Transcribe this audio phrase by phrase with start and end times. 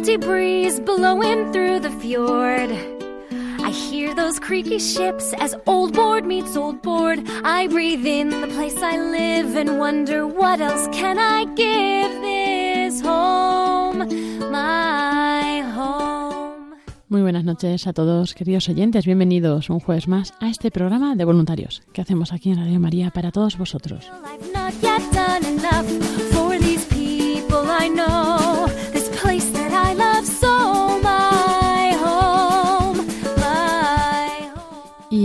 [0.00, 2.70] Salty breeze blowing through the fjord.
[3.60, 7.18] I hear those creaky ships as old board meets old board.
[7.44, 13.02] I breathe in the place I live and wonder what else can I give this
[13.02, 13.98] home,
[14.50, 16.76] my home.
[17.10, 19.04] Muy buenas noches a todos, queridos oyentes.
[19.04, 23.10] Bienvenidos un jueves más a este programa de voluntarios que hacemos aquí en Radio María
[23.10, 24.10] para todos vosotros.
[24.24, 25.86] I've not yet done enough
[26.32, 28.39] for these people I know.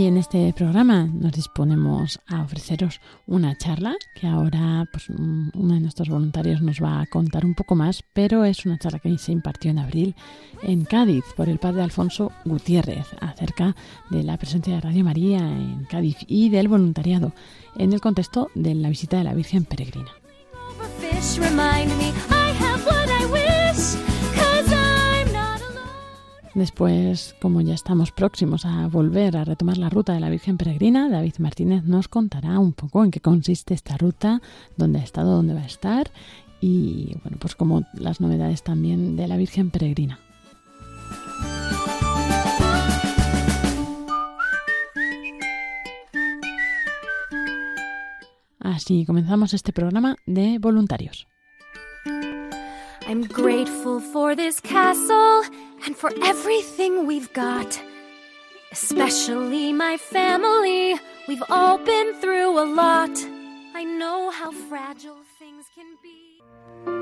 [0.06, 5.80] En este programa nos disponemos a ofreceros una charla que ahora pues, mm, uno de
[5.80, 9.32] nuestros voluntarios nos va a contar un poco más, pero es una charla que se
[9.32, 10.16] impartió en abril
[10.62, 13.76] en Cádiz por el padre Alfonso Gutiérrez acerca
[14.12, 17.34] de la presencia de Radio María en Cádiz y del voluntariado
[17.76, 20.12] en el contexto de la visita de la Virgen Peregrina.
[26.56, 31.10] Después, como ya estamos próximos a volver a retomar la ruta de la Virgen Peregrina,
[31.10, 34.42] David Martínez nos contará un poco en qué consiste esta ruta,
[34.78, 36.10] dónde ha estado, dónde va a estar
[36.62, 40.18] y, bueno, pues como las novedades también de la Virgen Peregrina.
[48.62, 51.28] Así comenzamos este programa de voluntarios.
[53.08, 55.44] I'm grateful for this castle
[55.86, 57.80] and for everything we've got.
[58.72, 60.96] Especially my family.
[61.28, 63.12] We've all been through a lot.
[63.76, 66.95] I know how fragile things can be.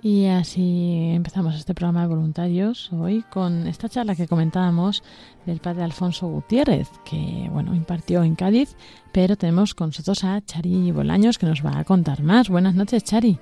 [0.00, 5.02] Y así empezamos este programa de voluntarios hoy con esta charla que comentábamos
[5.44, 8.76] del padre Alfonso Gutiérrez, que bueno, impartió en Cádiz,
[9.12, 12.48] pero tenemos con nosotros a Chari Bolaños que nos va a contar más.
[12.48, 13.40] Buenas noches, Chari.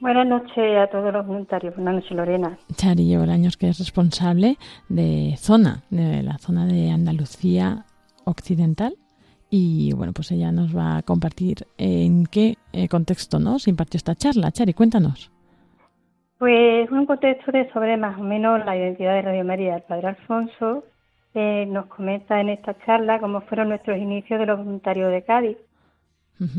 [0.00, 1.74] Buenas noches a todos los voluntarios.
[1.74, 2.58] Buenas noches, Lorena.
[2.74, 4.56] Chari Bolaños, que es responsable
[4.88, 7.84] de zona, de la zona de Andalucía
[8.24, 8.96] Occidental.
[9.50, 13.58] Y bueno, pues ella nos va a compartir en qué eh, contexto ¿no?
[13.58, 14.50] se impartió esta charla.
[14.50, 15.33] Chari, cuéntanos.
[16.38, 19.76] Pues un contexto de sobre más o menos la identidad de Radio María.
[19.76, 20.84] El Padre Alfonso
[21.34, 25.56] eh, nos comenta en esta charla cómo fueron nuestros inicios de los voluntarios de Cádiz.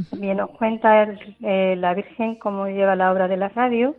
[0.09, 3.95] También nos cuenta el- eh, la Virgen cómo lleva la obra de la radio,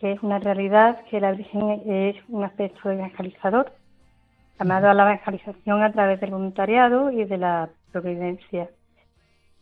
[0.00, 3.72] que es una realidad que la Virgen es un aspecto evangelizador,
[4.58, 8.70] llamado a la evangelización a través del voluntariado y de la providencia.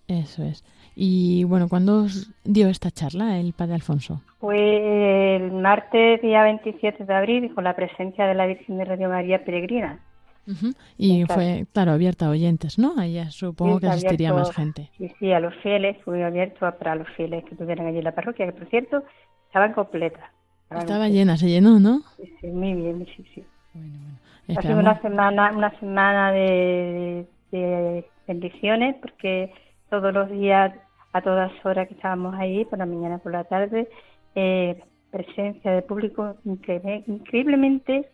[0.08, 0.64] Eso es.
[0.98, 4.22] Y bueno, ¿cuándo os dio esta charla el padre Alfonso?
[4.40, 9.10] Fue el martes día 27 de abril con la presencia de la Virgen de Radio
[9.10, 10.00] María Peregrina.
[10.48, 10.72] Ujú.
[10.96, 13.04] Y fue, claro, abierta a oyentes, ¿no?
[13.04, 14.90] Ya supongo que asistiría abierto- más gente.
[14.96, 18.14] Sí, sí, a los fieles, fue abierto para los fieles que estuvieran allí en la
[18.14, 19.02] parroquia, que por cierto
[19.48, 20.24] estaban completas.
[20.62, 21.12] Estaban Estaba completas.
[21.12, 22.00] llena, se llenó, ¿no?
[22.16, 23.44] Sí, sí, muy bien, sí, sí.
[23.74, 24.16] Bueno, bueno.
[24.60, 29.52] Ha sido Esperamos- una semana, una semana de, de bendiciones porque
[29.90, 30.72] todos los días,
[31.16, 33.88] a todas horas que estábamos ahí, por la mañana, por la tarde,
[34.34, 34.80] eh,
[35.10, 38.08] presencia de público incre- increíblemente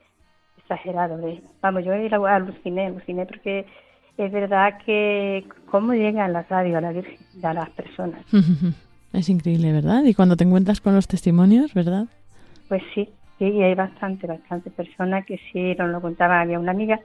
[0.58, 1.18] exagerado.
[1.26, 1.42] ¿eh?
[1.60, 1.92] Vamos, yo
[2.26, 3.66] aluciné, aluciné porque
[4.16, 8.24] es verdad que cómo llegan las radios a la Virgen, a las personas.
[9.12, 10.04] Es increíble, ¿verdad?
[10.04, 12.06] Y cuando te encuentras con los testimonios, ¿verdad?
[12.68, 16.38] Pues sí, sí, y hay bastante, bastante personas que sí nos lo contaban.
[16.40, 16.98] Había una amiga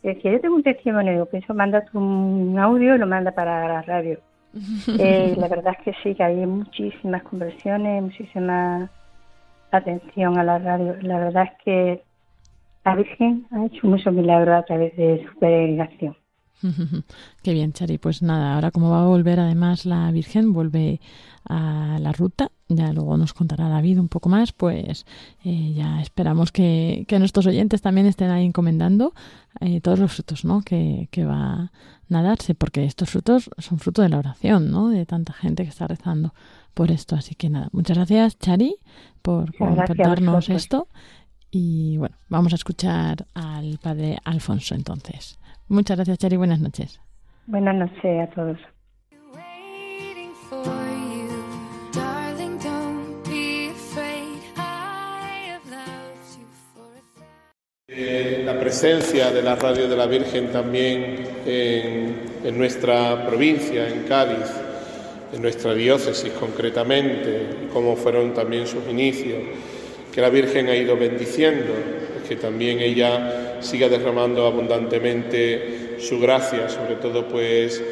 [0.00, 3.32] que decía, yo tengo un testimonio, digo, que eso manda un audio y lo manda
[3.32, 4.20] para la radio.
[4.98, 8.90] Eh, la verdad es que sí, que hay muchísimas conversiones, muchísima
[9.70, 10.96] atención a la radio.
[11.02, 12.02] La verdad es que
[12.84, 16.16] la Virgen ha hecho muchos milagros a través de su peregrinación.
[17.42, 17.98] Qué bien, Chari.
[17.98, 21.00] Pues nada, ahora como va a volver además la Virgen, vuelve
[21.48, 25.06] a la ruta, ya luego nos contará David un poco más, pues
[25.44, 29.14] eh, ya esperamos que, que, nuestros oyentes también estén ahí encomendando
[29.60, 30.60] eh, todos los frutos ¿no?
[30.60, 31.72] que, que va
[32.16, 34.88] a darse, porque estos frutos son fruto de la oración, ¿no?
[34.88, 36.34] de tanta gente que está rezando
[36.74, 37.16] por esto.
[37.16, 38.76] Así que nada, muchas gracias, Chari,
[39.22, 40.88] por contarnos esto.
[41.50, 45.38] Y bueno, vamos a escuchar al padre Alfonso entonces.
[45.68, 46.36] Muchas gracias, Chari.
[46.36, 47.00] Buenas noches.
[47.46, 48.58] Buenas noches a todos.
[58.70, 62.14] Presencia de la Radio de la Virgen también en,
[62.44, 64.46] en, nuestra provincia, en Cádiz,
[65.34, 69.42] en nuestra diócesis concretamente, cómo fueron también sus inicios,
[70.14, 71.72] que la Virgen ha ido bendiciendo,
[72.28, 77.82] que también ella siga derramando abundantemente su gracia, sobre todo pues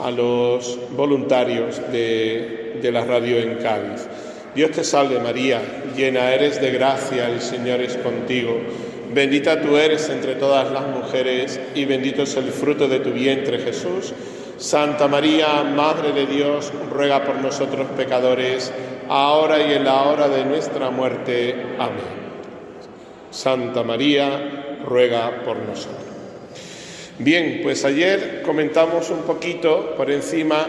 [0.00, 4.06] a los voluntarios de, de la radio en Cádiz.
[4.54, 5.62] Dios te salve María,
[5.96, 8.60] llena eres de gracia, el Señor es contigo.
[9.12, 13.58] Bendita tú eres entre todas las mujeres y bendito es el fruto de tu vientre
[13.58, 14.12] Jesús.
[14.58, 18.72] Santa María, Madre de Dios, ruega por nosotros pecadores,
[19.08, 21.54] ahora y en la hora de nuestra muerte.
[21.78, 22.26] Amén.
[23.30, 26.04] Santa María, ruega por nosotros.
[27.18, 30.66] Bien, pues ayer comentamos un poquito por encima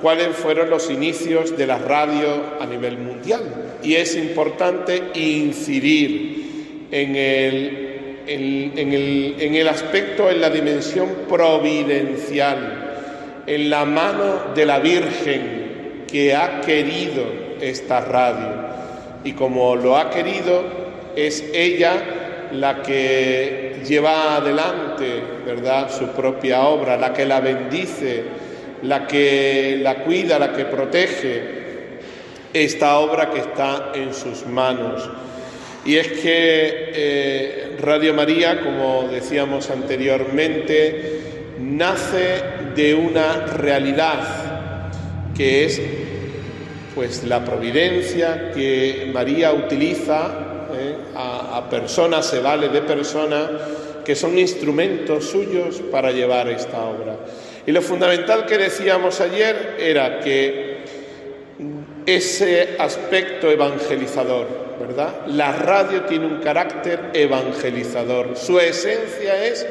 [0.00, 6.51] cuáles fueron los inicios de la radio a nivel mundial y es importante incidir
[6.92, 14.54] en el, en, en el, en el aspecto, en la dimensión providencial, en la mano
[14.54, 17.24] de la Virgen que ha querido
[17.60, 18.62] esta radio
[19.24, 20.62] y como lo ha querido
[21.16, 21.94] es ella
[22.52, 28.22] la que lleva adelante, ¿verdad?, su propia obra, la que la bendice,
[28.82, 31.42] la que la cuida, la que protege
[32.52, 35.08] esta obra que está en sus manos.
[35.84, 41.20] Y es que eh, Radio María, como decíamos anteriormente,
[41.58, 42.42] nace
[42.74, 44.90] de una realidad
[45.34, 45.82] que es
[46.94, 50.94] pues la providencia que María utiliza ¿eh?
[51.14, 53.50] a, personas, se vale de personas
[54.04, 57.16] que son instrumentos suyos para llevar esta obra.
[57.66, 60.82] Y lo fundamental que decíamos ayer era que
[62.04, 64.61] ese aspecto evangelizador,
[65.28, 68.36] La radio tiene un carácter evangelizador.
[68.36, 69.66] Su esencia es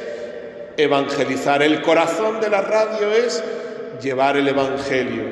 [0.78, 1.62] evangelizar.
[1.64, 3.44] El corazón de la radio es
[4.02, 5.24] llevar el Evangelio,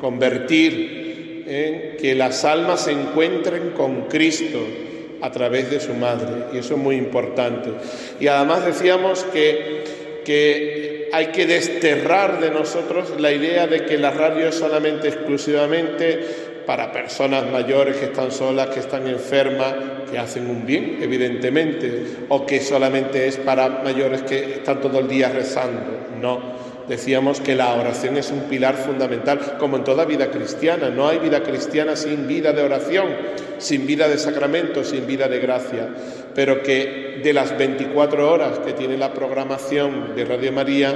[0.00, 4.58] convertir en que las almas se encuentren con Cristo,
[5.22, 7.70] a través de su madre, y eso es muy importante.
[8.20, 9.84] Y además decíamos que,
[10.24, 16.49] que hay que desterrar de nosotros la idea de que la radio es solamente, exclusivamente
[16.66, 19.74] para personas mayores que están solas, que están enfermas,
[20.10, 25.08] que hacen un bien, evidentemente, o que solamente es para mayores que están todo el
[25.08, 25.80] día rezando.
[26.20, 30.90] No, Decíamos que la oración es un pilar fundamental, como en toda vida cristiana.
[30.90, 33.06] No hay vida cristiana sin vida de oración,
[33.58, 35.88] sin vida de sacramento, sin vida de gracia.
[36.34, 40.92] Pero que de las 24 horas que tiene la programación de Radio María,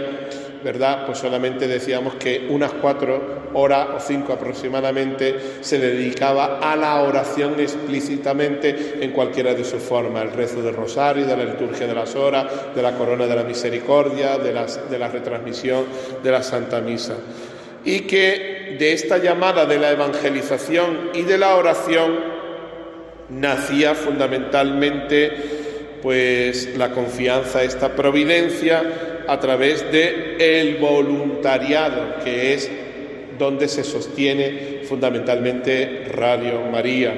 [0.65, 1.05] ¿verdad?
[1.05, 7.61] Pues solamente decíamos que unas cuatro horas o cinco aproximadamente se dedicaba a la oración
[7.61, 12.17] explícitamente en cualquiera de sus formas, el rezo del rosario, de la liturgia de las
[12.17, 14.55] horas, de la corona de la misericordia, de,
[14.91, 15.85] de la retransmisión
[16.23, 17.17] de la Santa Misa.
[17.85, 22.19] Y que de esta llamada de la evangelización y de la oración
[23.29, 25.31] nacía fundamentalmente
[26.03, 32.71] pues la confianza, esta providencia a través de el voluntariado, que es
[33.39, 37.15] donde se sostiene fundamentalmente Radio María,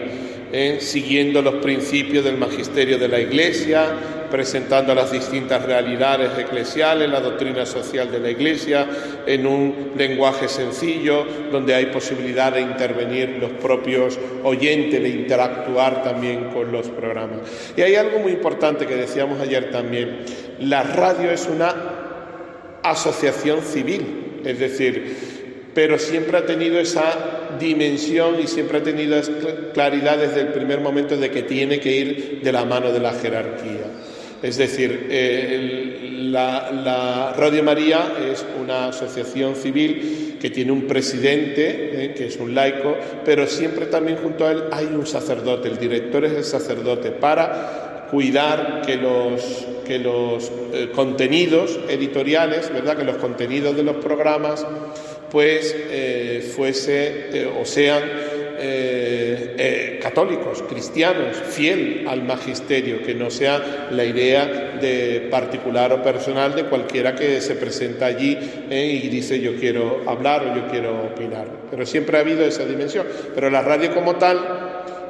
[0.52, 0.78] ¿eh?
[0.80, 3.86] siguiendo los principios del magisterio de la Iglesia,
[4.30, 8.86] presentando las distintas realidades eclesiales, la doctrina social de la Iglesia,
[9.26, 16.50] en un lenguaje sencillo, donde hay posibilidad de intervenir los propios oyentes, de interactuar también
[16.50, 17.40] con los programas.
[17.76, 20.24] Y hay algo muy importante que decíamos ayer también,
[20.60, 21.95] la radio es una
[22.90, 25.16] asociación civil, es decir,
[25.74, 30.80] pero siempre ha tenido esa dimensión y siempre ha tenido cl- claridad desde el primer
[30.80, 33.84] momento de que tiene que ir de la mano de la jerarquía.
[34.42, 35.08] Es decir,
[36.30, 42.36] la, la Radio María es una asociación civil que tiene un presidente, eh, que es
[42.36, 46.44] un laico, pero siempre también junto a él hay un sacerdote, el director es el
[46.44, 52.96] sacerdote, para cuidar que los, que los eh, contenidos editoriales, ¿verdad?
[52.96, 54.66] que los contenidos de los programas,
[55.30, 58.02] pues eh, fuese eh, o sean
[58.58, 66.02] eh, eh, católicos, cristianos, fiel al magisterio, que no sea la idea de particular o
[66.02, 68.38] personal de cualquiera que se presenta allí
[68.70, 71.46] eh, y dice yo quiero hablar o yo quiero opinar.
[71.70, 73.06] Pero siempre ha habido esa dimensión.
[73.34, 74.65] Pero la radio como tal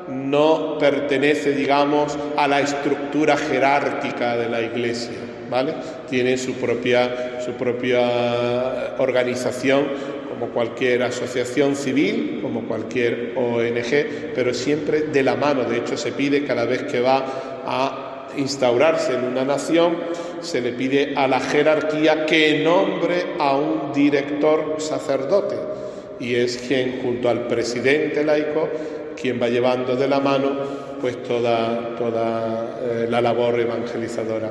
[0.08, 5.18] no pertenece, digamos, a la estructura jerárquica de la Iglesia,
[5.50, 5.74] ¿vale?
[6.08, 9.86] Tiene su propia, su propia organización,
[10.28, 15.64] como cualquier asociación civil, como cualquier ONG, pero siempre de la mano.
[15.64, 17.24] De hecho, se pide cada vez que va
[17.64, 19.96] a instaurarse en una nación,
[20.40, 25.56] se le pide a la jerarquía que nombre a un director sacerdote
[26.20, 28.68] y es quien junto al presidente laico
[29.20, 34.50] quien va llevando de la mano pues toda, toda eh, la labor evangelizadora.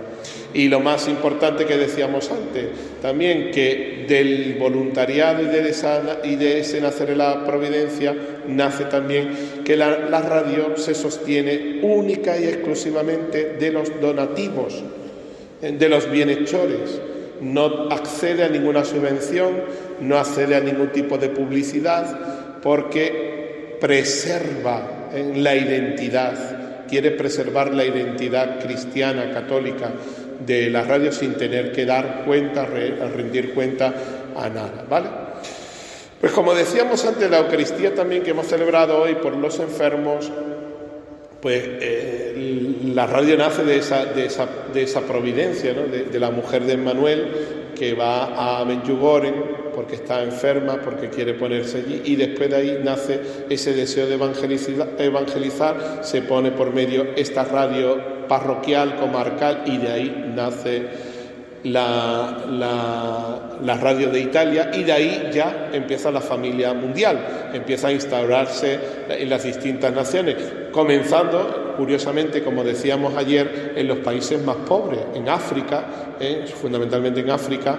[0.53, 2.67] Y lo más importante que decíamos antes,
[3.01, 8.15] también que del voluntariado y de, esa, y de ese nacer en la providencia
[8.47, 14.83] nace también que la, la radio se sostiene única y exclusivamente de los donativos,
[15.61, 17.01] eh, de los bienhechores.
[17.41, 19.55] No accede a ninguna subvención,
[19.99, 23.34] no accede a ningún tipo de publicidad, porque
[23.85, 29.91] preserva la identidad, quiere preservar la identidad cristiana, católica
[30.43, 33.93] de la radio sin tener que dar cuenta, re- rendir cuenta
[34.35, 35.07] a nada, ¿vale?
[36.19, 40.31] Pues como decíamos antes, la Eucaristía también que hemos celebrado hoy por los enfermos,
[41.39, 46.31] pues eh, la radio nace de esa, de esa, de esa providencia, de, de la
[46.31, 47.27] mujer de Manuel
[47.77, 52.79] que va a Menjugoren porque está enferma, porque quiere ponerse allí, y después de ahí
[52.81, 54.15] nace ese deseo de
[55.05, 60.83] evangelizar, se pone por medio esta radio parroquial, comarcal, y de ahí nace
[61.65, 67.87] la, la, la radio de Italia y de ahí ya empieza la familia mundial, empieza
[67.87, 68.79] a instaurarse
[69.09, 70.35] en las distintas naciones,
[70.71, 77.29] comenzando, curiosamente, como decíamos ayer, en los países más pobres, en África, eh, fundamentalmente en
[77.29, 77.77] África,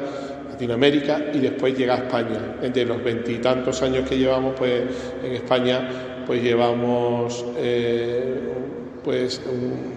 [0.50, 2.56] Latinoamérica y después llega a España.
[2.62, 4.82] De los veintitantos años que llevamos, pues
[5.22, 5.88] en España,
[6.26, 8.40] pues llevamos eh,
[9.04, 9.96] pues un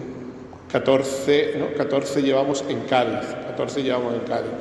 [0.71, 1.73] 14, ¿no?
[1.75, 4.51] 14 llevamos en Cádiz, 14 llevamos en Cádiz.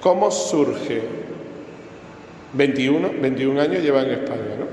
[0.00, 1.02] ¿Cómo surge?
[2.52, 4.66] 21, 21 años lleva en España, ¿no?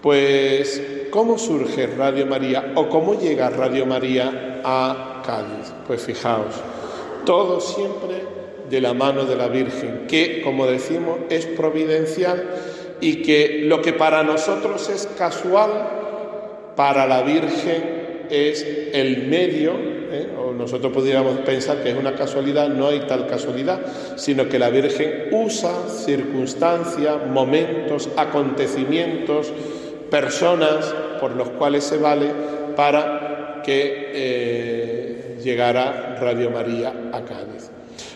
[0.00, 5.72] Pues, ¿cómo surge Radio María o cómo llega Radio María a Cádiz?
[5.86, 6.54] Pues fijaos,
[7.24, 8.22] todo siempre
[8.68, 12.48] de la mano de la Virgen, que, como decimos, es providencial
[13.00, 15.70] y que lo que para nosotros es casual,
[16.76, 20.28] para la Virgen es el medio, ¿eh?
[20.38, 23.80] o nosotros podríamos pensar que es una casualidad, no hay tal casualidad,
[24.16, 29.52] sino que la Virgen usa circunstancias, momentos, acontecimientos,
[30.10, 32.30] personas por los cuales se vale
[32.76, 37.70] para que eh, llegara Radio María a Cádiz.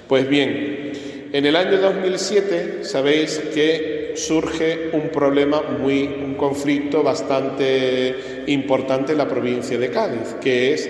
[0.09, 0.93] Pues bien,
[1.33, 9.19] en el año 2007 sabéis que surge un problema muy, un conflicto bastante importante en
[9.19, 10.89] la provincia de Cádiz, que es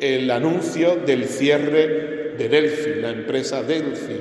[0.00, 4.20] el anuncio del cierre de Delphi, la empresa Delphi,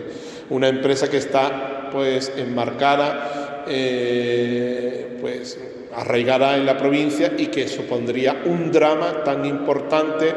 [0.50, 5.60] una empresa que está pues enmarcada, eh, pues
[5.96, 10.34] arraigada en la provincia y que supondría un drama tan importante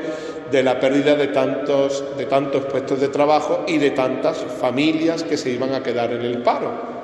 [0.51, 5.37] de la pérdida de tantos, de tantos puestos de trabajo y de tantas familias que
[5.37, 6.99] se iban a quedar en el paro.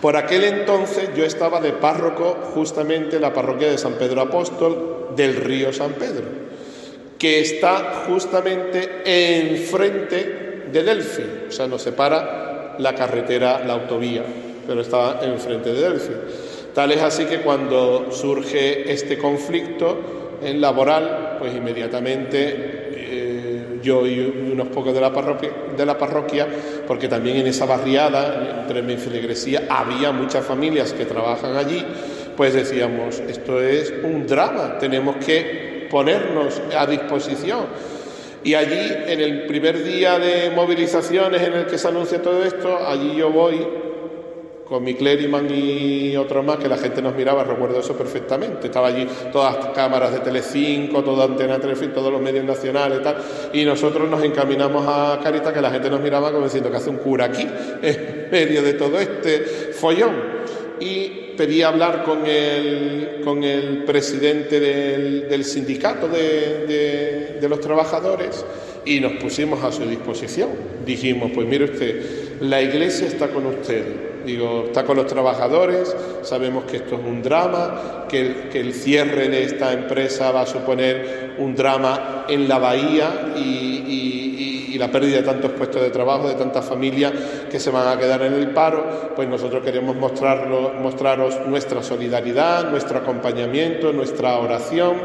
[0.00, 5.08] Por aquel entonces yo estaba de párroco justamente en la parroquia de San Pedro Apóstol
[5.16, 6.24] del río San Pedro,
[7.18, 14.22] que está justamente enfrente de Delphi, o sea, nos separa la carretera, la autovía,
[14.66, 16.12] pero está enfrente de Delphi.
[16.76, 22.54] Tal es así que cuando surge este conflicto en laboral, pues inmediatamente
[22.92, 24.20] eh, yo y
[24.52, 26.46] unos pocos de la, parroquia,
[26.86, 31.82] porque también en esa barriada, entre mi feligresía, había muchas familias que trabajan allí,
[32.36, 37.68] pues decíamos, esto es un drama, tenemos que ponernos a disposición.
[38.44, 42.86] Y allí, en el primer día de movilizaciones en el que se anuncia todo esto,
[42.86, 43.85] allí yo voy
[44.68, 48.66] con mi Cleriman y otro más, que la gente nos miraba, recuerdo eso perfectamente.
[48.66, 53.02] Estaba allí todas las cámaras de Telecinco, toda Antena Telefilm, todos los medios nacionales y
[53.02, 53.16] tal.
[53.52, 56.90] Y nosotros nos encaminamos a Caritas, que la gente nos miraba como diciendo que hace
[56.90, 57.46] un cura aquí,
[57.82, 59.38] en medio de todo este
[59.72, 60.14] follón.
[60.80, 67.60] Y pedí hablar con el, con el presidente del, del sindicato de, de- de los
[67.60, 68.44] trabajadores
[68.84, 70.48] y nos pusimos a su disposición.
[70.84, 72.02] Dijimos, pues mire usted,
[72.40, 73.84] la iglesia está con usted.
[74.26, 79.44] Digo, está con los trabajadores, sabemos que esto es un drama, que el, cierre de
[79.44, 85.52] esta empresa va a suponer un drama en la bahía y, la pérdida de tantos
[85.52, 87.10] puestos de trabajo, de tantas familias
[87.50, 92.70] que se van a quedar en el paro, pues nosotros queremos mostrarlo, mostraros nuestra solidaridad,
[92.70, 94.96] nuestro acompañamiento, nuestra oración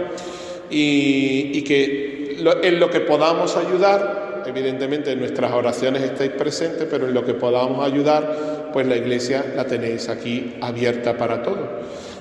[0.70, 7.14] y, que en lo que podamos ayudar, evidentemente en nuestras oraciones estáis presentes, pero en
[7.14, 11.68] lo que podamos ayudar, pues la iglesia la tenéis aquí abierta para todo.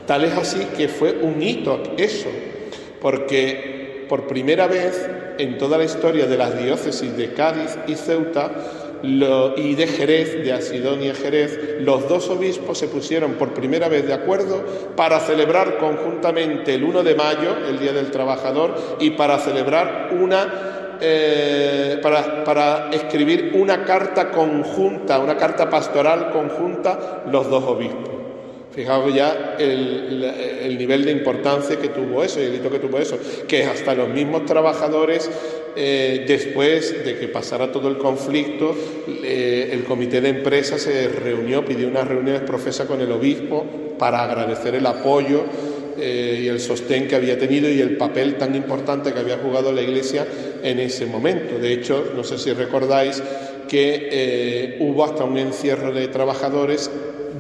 [0.07, 2.29] Tal es así que fue un hito eso,
[3.01, 8.51] porque por primera vez en toda la historia de las diócesis de Cádiz y Ceuta
[9.03, 14.07] y de Jerez, de Asidonia y Jerez, los dos obispos se pusieron por primera vez
[14.07, 14.63] de acuerdo
[14.97, 20.80] para celebrar conjuntamente el 1 de mayo, el Día del Trabajador, y para celebrar una
[21.01, 28.11] eh, para, escribir una carta conjunta, una carta pastoral conjunta los dos obispos.
[28.73, 30.23] Fijaos ya el,
[30.61, 34.09] el nivel de importancia que tuvo eso el hito que tuvo eso, que hasta los
[34.09, 35.29] mismos trabajadores,
[35.77, 38.75] eh, después de que pasara todo el conflicto,
[39.23, 43.65] eh, el comité de empresa se reunió, pidió unas reuniones profesas con el obispo
[43.99, 45.45] para agradecer el apoyo
[45.99, 49.73] eh, y el sostén que había tenido y el papel tan importante que había jugado
[49.73, 50.27] la Iglesia
[50.63, 51.59] en ese momento.
[51.59, 53.23] De hecho, no sé si recordáis
[53.69, 56.91] que eh, hubo hasta un encierro de trabajadores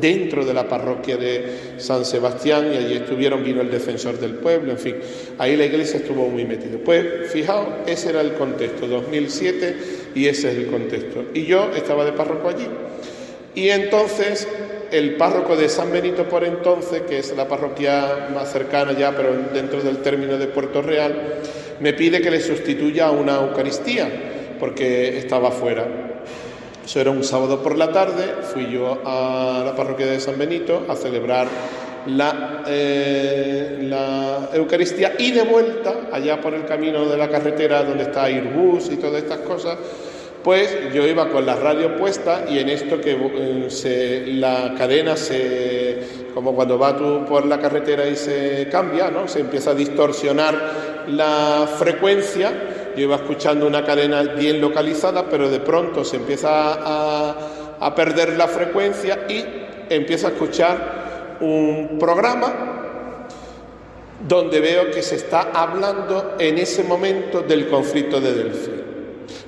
[0.00, 4.72] dentro de la parroquia de San Sebastián y allí estuvieron, vino el defensor del pueblo,
[4.72, 4.96] en fin,
[5.38, 6.78] ahí la iglesia estuvo muy metida.
[6.84, 9.76] Pues fijaos, ese era el contexto, 2007
[10.14, 11.24] y ese es el contexto.
[11.34, 12.66] Y yo estaba de párroco allí.
[13.54, 14.46] Y entonces
[14.90, 19.34] el párroco de San Benito por entonces, que es la parroquia más cercana ya, pero
[19.52, 21.40] dentro del término de Puerto Real,
[21.80, 24.08] me pide que le sustituya a una Eucaristía,
[24.58, 25.86] porque estaba fuera.
[26.84, 30.86] Eso era un sábado por la tarde, fui yo a la parroquia de San Benito
[30.88, 31.46] a celebrar
[32.06, 38.04] la, eh, la Eucaristía y de vuelta, allá por el camino de la carretera donde
[38.04, 39.76] está Airbus y todas estas cosas,
[40.42, 45.16] pues yo iba con la radio puesta y en esto que eh, se- la cadena
[45.16, 45.98] se,
[46.34, 49.28] como cuando va tú por la carretera y se cambia, ¿no?
[49.28, 52.52] Se empieza a distorsionar la frecuencia.
[52.96, 57.36] Yo iba escuchando una cadena bien localizada, pero de pronto se empieza a,
[57.78, 59.44] a perder la frecuencia y
[59.90, 62.86] empiezo a escuchar un programa
[64.26, 68.70] donde veo que se está hablando en ese momento del conflicto de Delphi.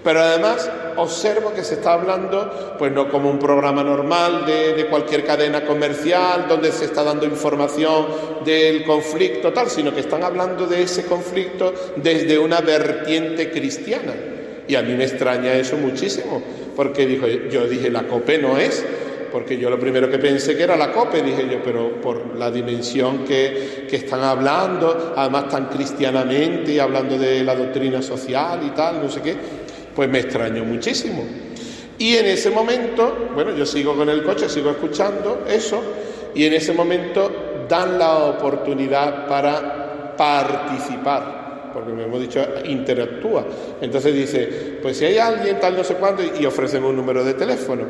[0.03, 5.25] Pero además observo que se está hablando, pues no como un programa normal de, cualquier
[5.25, 8.07] cadena comercial donde se está dando información
[8.45, 14.13] del conflicto tal, sino que están hablando de ese conflicto desde una vertiente cristiana.
[14.69, 16.43] Y a mí me extraña eso muchísimo,
[16.77, 18.85] porque dijo, yo dije, la COPE no es,
[19.33, 22.51] porque yo lo primero que pensé que era la COPE, dije yo, pero por la
[22.51, 29.03] dimensión que, que están hablando, además tan cristianamente hablando de la doctrina social y tal,
[29.03, 29.35] no sé qué,
[29.95, 31.25] pues me extrañó muchísimo.
[31.99, 35.83] Y en ese momento, bueno, yo sigo con el coche, sigo escuchando eso,
[36.35, 41.42] y en ese momento dan la oportunidad para participar
[41.73, 43.45] porque me hemos dicho interactúa.
[43.81, 47.35] Entonces dice, pues si hay alguien tal no sé cuándo, y ofrecen un número de
[47.35, 47.85] teléfono.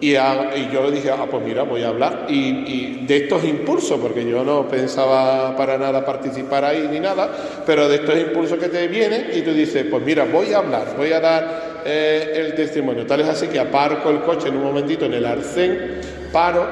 [0.00, 2.26] Y, a- y yo dije, ah, pues mira, voy a hablar.
[2.28, 2.34] Y,
[2.66, 7.30] y de estos impulsos, porque yo no pensaba para nada participar ahí ni nada,
[7.64, 10.94] pero de estos impulsos que te vienen y tú dices, pues mira, voy a hablar,
[10.96, 13.06] voy a dar eh, el testimonio.
[13.06, 16.00] Tal es así que aparco el coche en un momentito en el arcén,
[16.32, 16.66] paro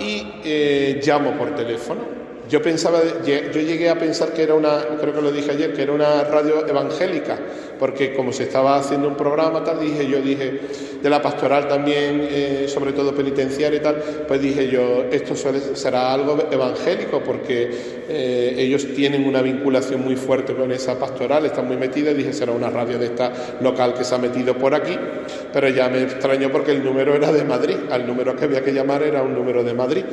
[0.00, 2.21] y eh, llamo por teléfono.
[2.52, 5.84] Yo pensaba, yo llegué a pensar que era una, creo que lo dije ayer, que
[5.84, 7.38] era una radio evangélica,
[7.78, 10.60] porque como se estaba haciendo un programa tal, dije yo dije
[11.02, 13.94] de la pastoral también, eh, sobre todo penitenciaria y tal,
[14.28, 17.70] pues dije yo esto será algo evangélico porque
[18.10, 22.52] eh, ellos tienen una vinculación muy fuerte con esa pastoral, están muy metidas, dije será
[22.52, 24.98] una radio de esta local que se ha metido por aquí,
[25.54, 28.74] pero ya me extrañó porque el número era de Madrid, al número que había que
[28.74, 30.04] llamar era un número de Madrid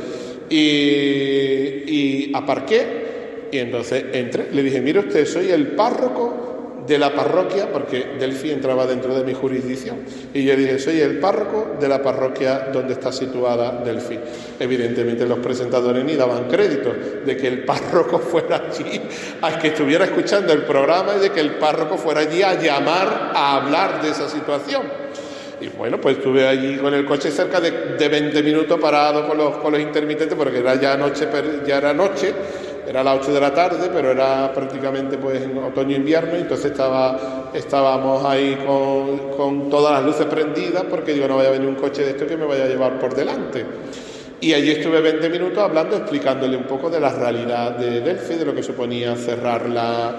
[0.50, 3.10] y, y aparqué
[3.52, 6.50] y entonces entré, le dije, mire usted, soy el párroco
[6.88, 9.98] de la parroquia, porque Delphi entraba dentro de mi jurisdicción.
[10.34, 14.20] Y yo dije, soy el párroco de la parroquia donde está situada Delphi.
[14.60, 16.92] Evidentemente los presentadores ni daban crédito
[17.26, 19.02] de que el párroco fuera allí,
[19.42, 23.32] a que estuviera escuchando el programa y de que el párroco fuera allí a llamar,
[23.36, 24.82] a hablar de esa situación.
[25.62, 29.38] Y bueno, pues estuve allí con el coche cerca de, de 20 minutos parado con
[29.38, 31.28] los, con los intermitentes porque era ya noche,
[31.65, 32.34] ya era noche,
[32.88, 38.26] era las 8 de la tarde, pero era prácticamente pues en otoño-invierno, entonces estaba, estábamos
[38.26, 42.04] ahí con, con todas las luces prendidas porque digo, no vaya a venir un coche
[42.04, 43.65] de esto que me vaya a llevar por delante.
[44.41, 48.45] Y allí estuve 20 minutos hablando, explicándole un poco de la realidad de Delphi, de
[48.45, 50.15] lo que suponía cerrar la,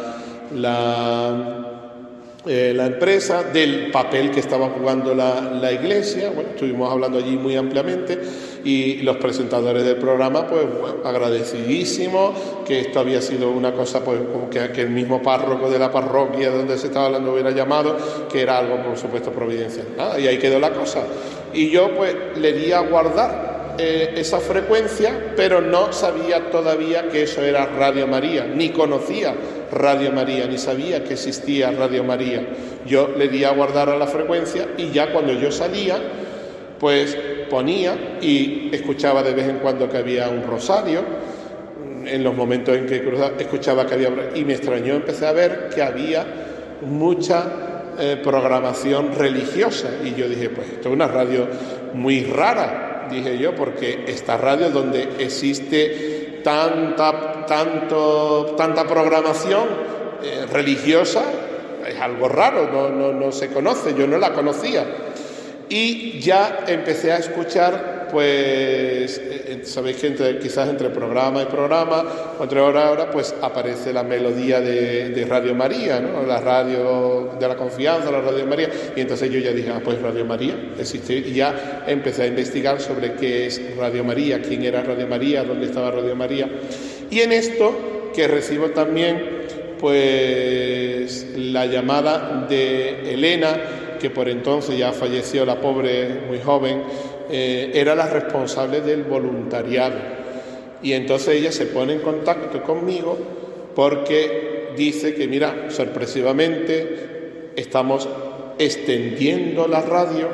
[0.55, 1.80] la,
[2.47, 6.31] eh, la empresa, del papel que estaba jugando la, la iglesia.
[6.31, 8.19] Bueno, estuvimos hablando allí muy ampliamente
[8.65, 10.65] y los presentadores del programa, pues
[11.05, 12.33] agradecidísimos,
[12.67, 16.51] que esto había sido una cosa, pues como que, el mismo párroco de la parroquia
[16.51, 17.97] donde se estaba hablando hubiera llamado,
[18.31, 19.87] que era algo, por supuesto, providencial.
[20.19, 21.03] Y ahí quedó la cosa.
[21.53, 27.23] Y yo, pues, le di a guardar eh, esa frecuencia, pero no sabía todavía que
[27.23, 29.35] eso era Radio María, ni conocía
[29.73, 32.47] Radio María, ni sabía que existía Radio María.
[32.87, 35.99] Yo le di a guardar a la frecuencia y ya cuando yo salía,
[36.79, 37.17] pues
[37.51, 41.03] ponía y escuchaba de vez en cuando que había un rosario,
[42.07, 43.03] en los momentos en que
[43.39, 44.11] escuchaba que había...
[44.35, 46.25] Y me extrañó, empecé a ver que había
[46.83, 49.91] mucha eh, programación religiosa.
[50.03, 51.47] Y yo dije, pues esto es una radio
[51.93, 59.65] muy rara, dije yo, porque esta radio donde existe tanta, tanto, tanta programación
[60.23, 61.23] eh, religiosa,
[61.87, 64.85] es algo raro, no, no, no se conoce, yo no la conocía.
[65.69, 72.05] Y ya empecé a escuchar, pues, eh, sabéis que quizás entre programa y programa,
[72.41, 76.23] entre hora a hora, pues aparece la melodía de, de Radio María, ¿no?
[76.27, 78.69] La radio de la confianza, la Radio María.
[78.97, 81.15] Y entonces yo ya dije, ah, pues Radio María existe.
[81.15, 85.67] Y ya empecé a investigar sobre qué es Radio María, quién era Radio María, dónde
[85.67, 86.49] estaba Radio María.
[87.11, 89.47] Y en esto, que recibo también,
[89.79, 93.61] pues, la llamada de Elena,
[94.01, 96.83] que por entonces ya falleció la pobre, muy joven,
[97.31, 99.97] eh, era la responsable del voluntariado.
[100.83, 103.17] Y entonces ella se pone en contacto conmigo
[103.75, 108.09] porque dice que, mira, sorpresivamente estamos
[108.59, 110.29] extendiendo la radio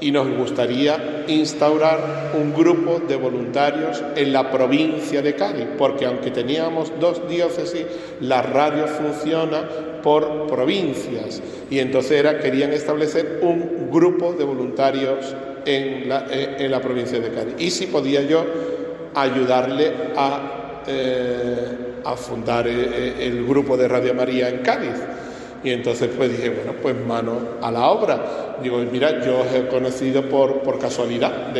[0.00, 6.30] y nos gustaría instaurar un grupo de voluntarios en la provincia de Cádiz, porque aunque
[6.30, 7.86] teníamos dos diócesis,
[8.20, 9.66] la radio funciona
[10.02, 15.34] por provincias y entonces era, querían establecer un grupo de voluntarios
[15.66, 17.54] en la, eh, en la provincia de Cádiz.
[17.58, 18.46] Y si podía yo
[19.14, 21.68] ayudarle a, eh,
[22.04, 24.94] a fundar eh, el grupo de Radio María en Cádiz.
[25.64, 28.56] Y entonces pues dije, bueno, pues mano a la obra.
[28.62, 31.52] Digo, mira, yo os he conocido por, por casualidad,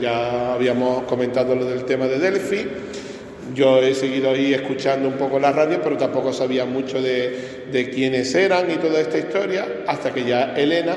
[0.00, 2.66] ya habíamos comentado lo del tema de Delphi,
[3.54, 7.90] yo he seguido ahí escuchando un poco la radio, pero tampoco sabía mucho de, de
[7.90, 10.96] quiénes eran y toda esta historia, hasta que ya Elena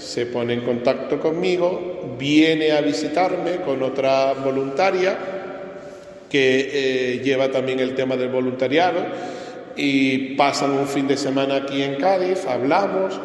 [0.00, 5.16] se pone en contacto conmigo, viene a visitarme con otra voluntaria
[6.28, 9.00] que eh, lleva también el tema del voluntariado
[9.76, 13.20] y pasan un fin de semana aquí en Cádiz, hablamos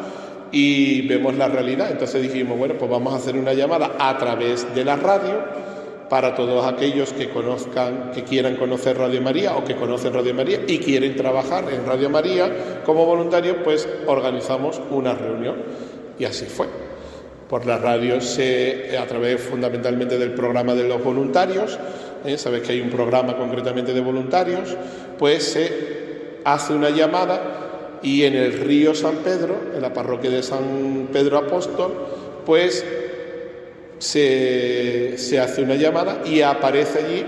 [0.52, 1.90] y vemos la realidad.
[1.90, 5.66] Entonces dijimos, bueno, pues vamos a hacer una llamada a través de la radio
[6.08, 10.60] para todos aquellos que conozcan, que quieran conocer Radio María o que conocen Radio María
[10.66, 15.56] y quieren trabajar en Radio María como voluntarios, pues organizamos una reunión.
[16.18, 16.66] Y así fue.
[17.48, 21.78] Por la radio, se, a través fundamentalmente del programa de los voluntarios,
[22.24, 22.36] ¿eh?
[22.36, 24.76] sabes que hay un programa concretamente de voluntarios,
[25.18, 30.42] pues se hace una llamada y en el río San Pedro, en la parroquia de
[30.42, 31.92] San Pedro Apóstol,
[32.44, 32.84] pues
[33.98, 37.26] se, se hace una llamada y aparece allí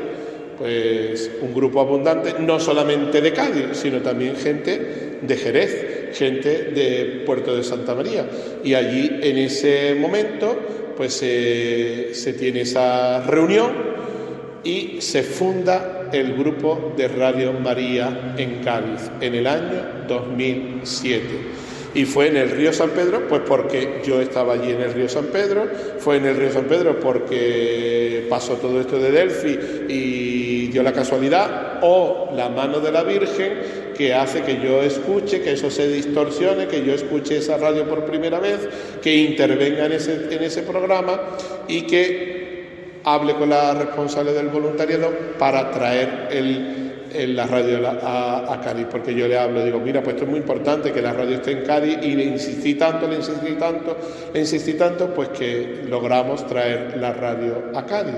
[0.59, 7.23] pues un grupo abundante, no solamente de Cádiz, sino también gente de Jerez, gente de
[7.25, 8.29] Puerto de Santa María.
[8.65, 10.57] Y allí en ese momento
[10.97, 13.73] pues se, se tiene esa reunión
[14.65, 21.25] y se funda el grupo de Radio María en Cádiz en el año 2007.
[21.95, 25.09] Y fue en el río San Pedro, pues porque yo estaba allí en el río
[25.09, 25.67] San Pedro,
[25.99, 29.59] fue en el río San Pedro porque pasó todo esto de Delphi
[30.69, 35.41] y dio la casualidad, o la mano de la Virgen que hace que yo escuche,
[35.41, 38.69] que eso se distorsione, que yo escuche esa radio por primera vez,
[39.03, 41.21] que intervenga en ese, en ese programa
[41.67, 48.61] y que hable con la responsable del voluntariado para traer el, la radio a, a,
[48.61, 51.37] Cádiz, porque yo le hablo, digo, mira, pues esto es muy importante que la radio
[51.37, 53.97] esté en Cádiz y le insistí tanto, le insistí tanto,
[54.35, 58.17] le insistí tanto, pues que logramos traer la radio a Cádiz.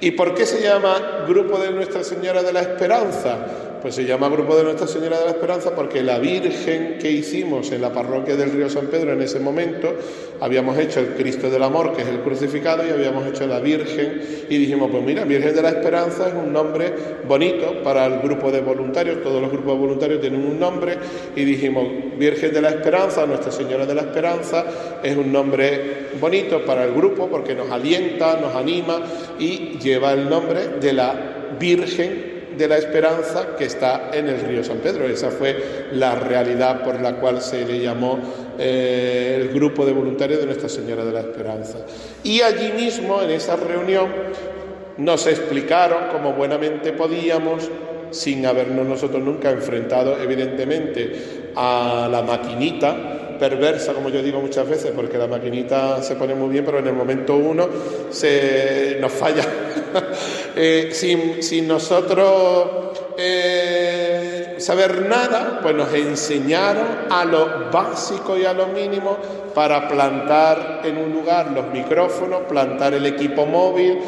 [0.00, 3.69] ¿Y por qué se llama Grupo de Nuestra Señora de la Esperanza?
[3.80, 7.72] Pues se llama Grupo de Nuestra Señora de la Esperanza porque la Virgen que hicimos
[7.72, 9.94] en la parroquia del Río San Pedro en ese momento,
[10.38, 14.20] habíamos hecho el Cristo del Amor, que es el crucificado, y habíamos hecho la Virgen,
[14.50, 16.92] y dijimos, pues mira, Virgen de la Esperanza es un nombre
[17.26, 20.98] bonito para el grupo de voluntarios, todos los grupos de voluntarios tienen un nombre,
[21.34, 21.86] y dijimos,
[22.18, 24.66] Virgen de la Esperanza, Nuestra Señora de la Esperanza,
[25.02, 29.00] es un nombre bonito para el grupo porque nos alienta, nos anima
[29.38, 32.29] y lleva el nombre de la Virgen
[32.60, 35.08] de la esperanza que está en el río San Pedro.
[35.08, 38.18] Esa fue la realidad por la cual se le llamó
[38.58, 41.78] eh, el grupo de voluntarios de Nuestra Señora de la Esperanza.
[42.22, 44.08] Y allí mismo, en esa reunión,
[44.98, 47.70] nos explicaron como buenamente podíamos,
[48.10, 54.92] sin habernos nosotros nunca enfrentado, evidentemente, a la maquinita, perversa, como yo digo muchas veces,
[54.94, 57.66] porque la maquinita se pone muy bien, pero en el momento uno
[58.10, 59.44] se nos falla.
[60.56, 68.52] eh, sin, sin, nosotros eh, saber nada, pues nos enseñaron a lo básico y a
[68.52, 69.16] lo mínimo
[69.54, 73.98] para plantar en un lugar los micrófonos, plantar el equipo móvil,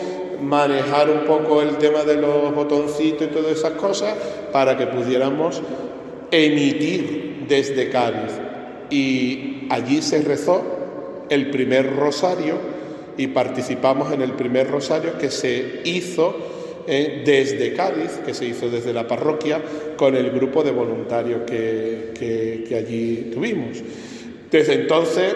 [0.40, 4.14] manejar un poco el tema de los botoncitos y todas esas cosas
[4.52, 5.62] para que pudiéramos
[6.30, 8.32] emitir desde Cádiz.
[8.90, 10.62] Y allí se rezó
[11.28, 12.71] el primer rosario
[13.16, 16.36] y participamos en el primer rosario que se hizo
[16.86, 19.60] eh, desde Cádiz, que se hizo desde la parroquia,
[19.96, 23.82] con el grupo de voluntarios que, allí tuvimos.
[24.50, 25.34] Desde entonces,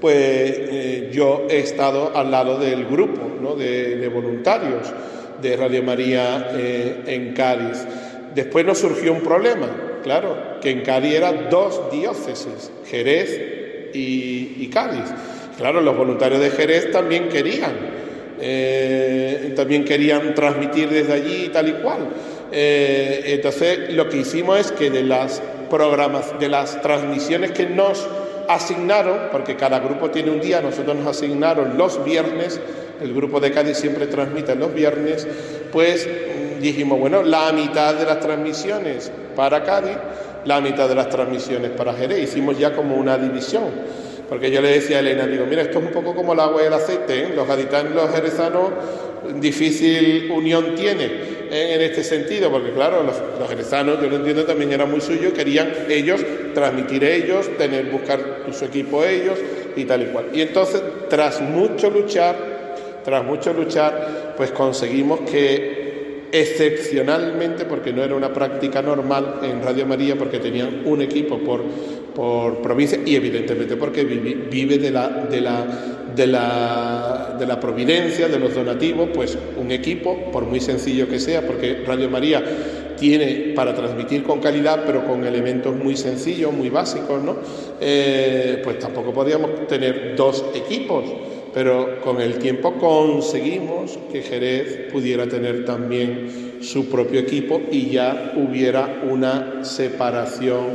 [0.00, 4.92] pues eh, yo he estado al lado del grupo de, voluntarios
[5.40, 7.84] de Radio María eh, en Cádiz.
[8.34, 13.40] Después nos surgió un problema, claro, que en Cádiz eran dos diócesis, Jerez
[13.92, 15.04] y, Cádiz.
[15.56, 17.72] Claro, los voluntarios de Jerez también querían,
[18.40, 22.08] eh, también querían transmitir desde allí tal y cual.
[22.52, 28.06] Eh, entonces, lo que hicimos es que de las programas, de las transmisiones que nos
[28.48, 32.60] asignaron, porque cada grupo tiene un día, nosotros nos asignaron los viernes,
[33.00, 35.26] el grupo de Cádiz siempre transmite los viernes,
[35.72, 36.08] pues
[36.60, 39.96] dijimos, bueno, la mitad de las transmisiones para Cádiz,
[40.44, 42.22] la mitad de las transmisiones para Jerez.
[42.22, 43.64] Hicimos ya como una división.
[44.28, 46.62] Porque yo le decía a Elena, digo, mira, esto es un poco como el agua
[46.62, 47.32] y el aceite, ¿eh?
[47.34, 48.70] los gaditanos y los jerezanos
[49.34, 51.74] difícil unión tiene ¿eh?
[51.74, 55.72] en este sentido, porque claro, los, los, yo lo entiendo, también era muy suyo, querían
[55.88, 59.38] ellos transmitir ellos, tener, buscar su equipo ellos
[59.76, 60.26] y tal y cual.
[60.32, 62.34] Y entonces, tras mucho luchar,
[63.04, 65.86] tras mucho luchar, pues conseguimos que
[66.32, 71.62] excepcionalmente, porque no era una práctica normal en Radio María, porque tenían un equipo por,
[72.16, 75.66] por provincia y evidentemente porque vive, de, la, de, la,
[76.16, 81.20] de, la, de la providencia, de los donativos, pues un equipo, por muy sencillo que
[81.20, 82.42] sea, porque Radio María
[82.98, 87.36] tiene para transmitir con calidad, pero con elementos muy sencillos, muy básicos, ¿no?
[87.78, 91.04] Eh, pues tampoco podíamos tener dos equipos
[91.56, 98.34] pero con el tiempo conseguimos que Jerez pudiera tener también su propio equipo y ya
[98.36, 100.66] hubiera una separación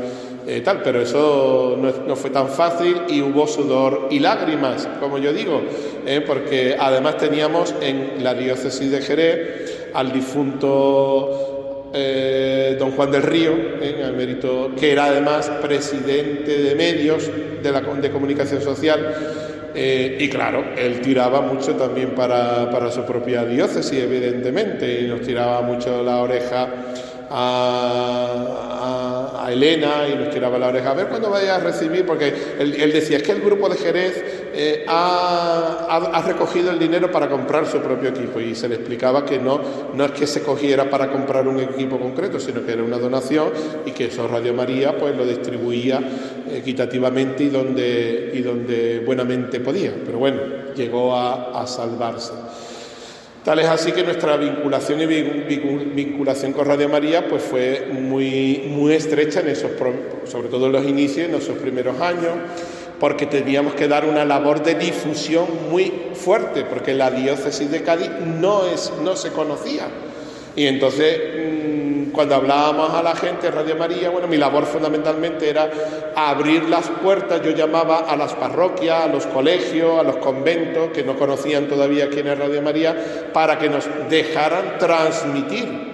[0.47, 5.31] eh, tal, pero eso no, fue tan fácil y hubo sudor y lágrimas, como yo
[5.33, 5.61] digo,
[6.05, 13.21] eh, porque además teníamos en la diócesis de Jerez al difunto eh, don Juan del
[13.21, 13.51] Río,
[14.79, 17.29] que era además presidente de medios
[17.61, 19.13] de, la, comunicación social,
[19.75, 25.61] y claro, él tiraba mucho también para, para, su propia diócesis, evidentemente, y nos tiraba
[25.61, 26.67] mucho la oreja
[27.31, 28.67] a,
[29.51, 33.17] Elena y nos tiraba la oreja, a ver cuándo vaya a recibir, porque él, decía,
[33.17, 38.11] es que el grupo de Jerez eh, ha, recogido el dinero para comprar su propio
[38.11, 39.59] equipo y se le explicaba que no,
[39.93, 43.49] no es que se cogiera para comprar un equipo concreto, sino que era una donación
[43.85, 45.99] y que eso Radio María pues lo distribuía
[46.49, 50.39] equitativamente y donde, y donde buenamente podía, pero bueno,
[50.75, 52.31] llegó a salvarse.
[53.43, 58.93] Tal es así que nuestra vinculación y vinculación con Radio María pues fue muy, muy
[58.93, 59.71] estrecha en esos,
[60.25, 62.33] sobre todo en los inicios, en esos primeros años,
[62.99, 68.11] porque teníamos que dar una labor de difusión muy fuerte, porque la diócesis de Cádiz
[68.39, 69.87] no, es, no se conocía.
[70.55, 71.19] Y entonces
[72.11, 75.69] cuando hablábamos a la gente de Radio María, bueno, mi labor fundamentalmente era
[76.15, 81.03] abrir las puertas, yo llamaba a las parroquias, a los colegios, a los conventos, que
[81.03, 82.95] no conocían todavía quién es Radio María,
[83.33, 85.91] para que nos dejaran transmitir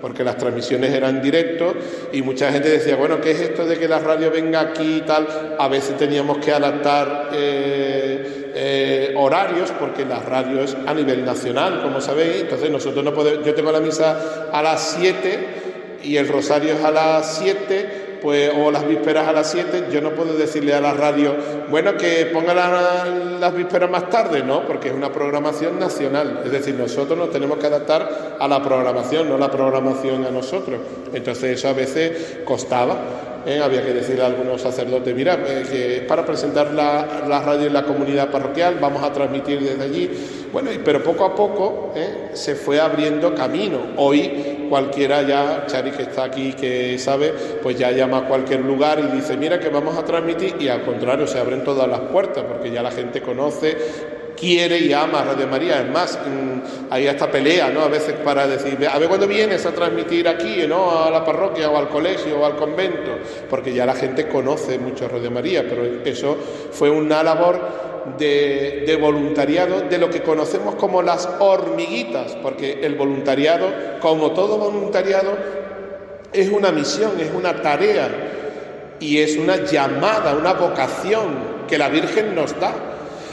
[0.00, 1.74] porque las transmisiones eran directos
[2.12, 5.00] y mucha gente decía, bueno, ¿qué es esto de que la radio venga aquí y
[5.00, 5.26] tal?
[5.58, 8.15] A veces teníamos que adaptar eh,
[8.68, 13.44] eh, horarios porque la radio es a nivel nacional, como sabéis, entonces nosotros no podemos,
[13.46, 18.50] yo tengo la misa a las 7 y el rosario es a las 7 pues,
[18.60, 21.34] o las vísperas a las 7, yo no puedo decirle a la radio,
[21.70, 23.04] bueno, que ponga la-
[23.38, 26.40] las vísperas más tarde, no, porque es una programación nacional.
[26.44, 30.80] Es decir, nosotros nos tenemos que adaptar a la programación, no la programación a nosotros.
[31.12, 32.96] Entonces eso a veces costaba.
[33.46, 33.60] ¿Eh?
[33.62, 37.68] Había que decirle a algunos sacerdotes, mira, eh, que es para presentar la, la radio
[37.68, 40.10] en la comunidad parroquial, vamos a transmitir desde allí.
[40.52, 42.30] Bueno, pero poco a poco ¿eh?
[42.32, 43.78] se fue abriendo camino.
[43.96, 47.32] Hoy cualquiera ya, Chari que está aquí, que sabe,
[47.62, 50.82] pues ya llama a cualquier lugar y dice, mira que vamos a transmitir y al
[50.82, 53.76] contrario, se abren todas las puertas porque ya la gente conoce,
[54.36, 55.80] quiere y ama a Radio María.
[55.80, 56.18] Es más,
[56.90, 57.80] hay esta pelea, ¿no?
[57.80, 61.04] A veces para decir, a ver cuándo vienes a transmitir aquí, ¿no?
[61.04, 63.12] A la parroquia o al colegio o al convento,
[63.48, 66.36] porque ya la gente conoce mucho Radio María, pero eso
[66.70, 67.86] fue una labor
[68.18, 73.68] de, de voluntariado de lo que conocemos como las hormiguitas, porque el voluntariado,
[74.00, 75.36] como todo voluntariado,
[76.32, 78.08] es una misión, es una tarea
[79.00, 82.74] y es una llamada, una vocación que la Virgen nos da.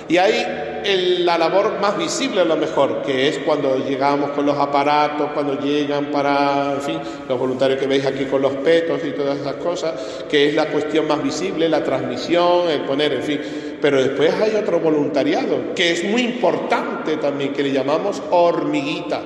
[0.07, 4.45] Y hay el- la labor más visible a lo mejor, que es cuando llegamos con
[4.45, 9.01] los aparatos, cuando llegan para, en fin, los voluntarios que veis aquí con los petos
[9.05, 9.93] y todas esas cosas,
[10.29, 13.41] que es la cuestión más visible, la transmisión, el poner, en fin.
[13.81, 19.21] Pero después hay otro voluntariado, que es muy importante también, que le llamamos hormiguita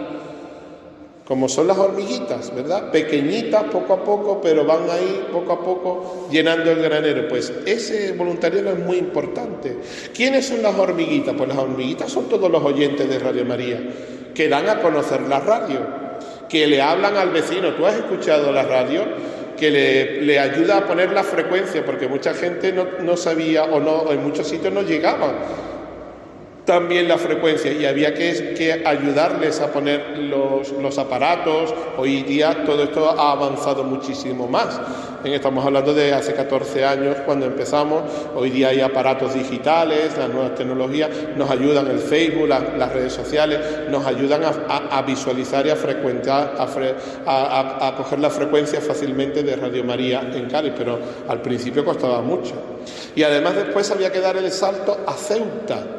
[1.27, 2.89] como son las hormiguitas, ¿verdad?
[2.89, 7.27] Pequeñitas poco a poco, pero van ahí poco a poco llenando el granero.
[7.27, 9.77] Pues ese voluntariado es muy importante.
[10.15, 11.35] ¿Quiénes son las hormiguitas?
[11.37, 13.81] Pues las hormiguitas son todos los oyentes de Radio María,
[14.33, 15.85] que dan a conocer la radio,
[16.47, 17.73] que le hablan al vecino.
[17.73, 19.37] ¿Tú has escuchado la radio?
[19.57, 24.11] que le, ayuda a poner la frecuencia, porque mucha gente no, no sabía o no,
[24.11, 25.33] en muchos sitios no llegaba
[26.67, 31.73] también la frecuencia y había que, que ayudarles a poner los, los aparatos.
[31.97, 34.79] Hoy día todo esto ha avanzado muchísimo más.
[35.23, 38.03] Estamos hablando de hace 14 años cuando empezamos.
[38.35, 43.13] Hoy día hay aparatos digitales, las nuevas tecnologías nos ayudan, el Facebook, la- las redes
[43.13, 48.29] sociales, nos ayudan a, a- a visualizar y a frecuentar, a, fre- a coger la
[48.29, 50.99] frecuencia fácilmente de Radio María en Cádiz, pero
[51.29, 52.53] al principio costaba mucho.
[53.15, 55.96] Y además después había que dar el salto a Ceuta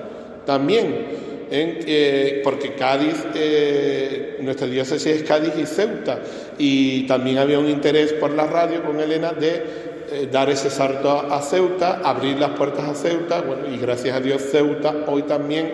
[0.48, 1.04] también,
[1.50, 6.20] eh, porque Cádiz, eh, nuestra diócesis es Cádiz y Ceuta,
[6.56, 9.56] y también había un interés por la radio con Elena de
[10.11, 14.20] eh, dar ese salto a, Ceuta, abrir las puertas a Ceuta, bueno, y gracias a
[14.20, 15.70] Dios Ceuta hoy también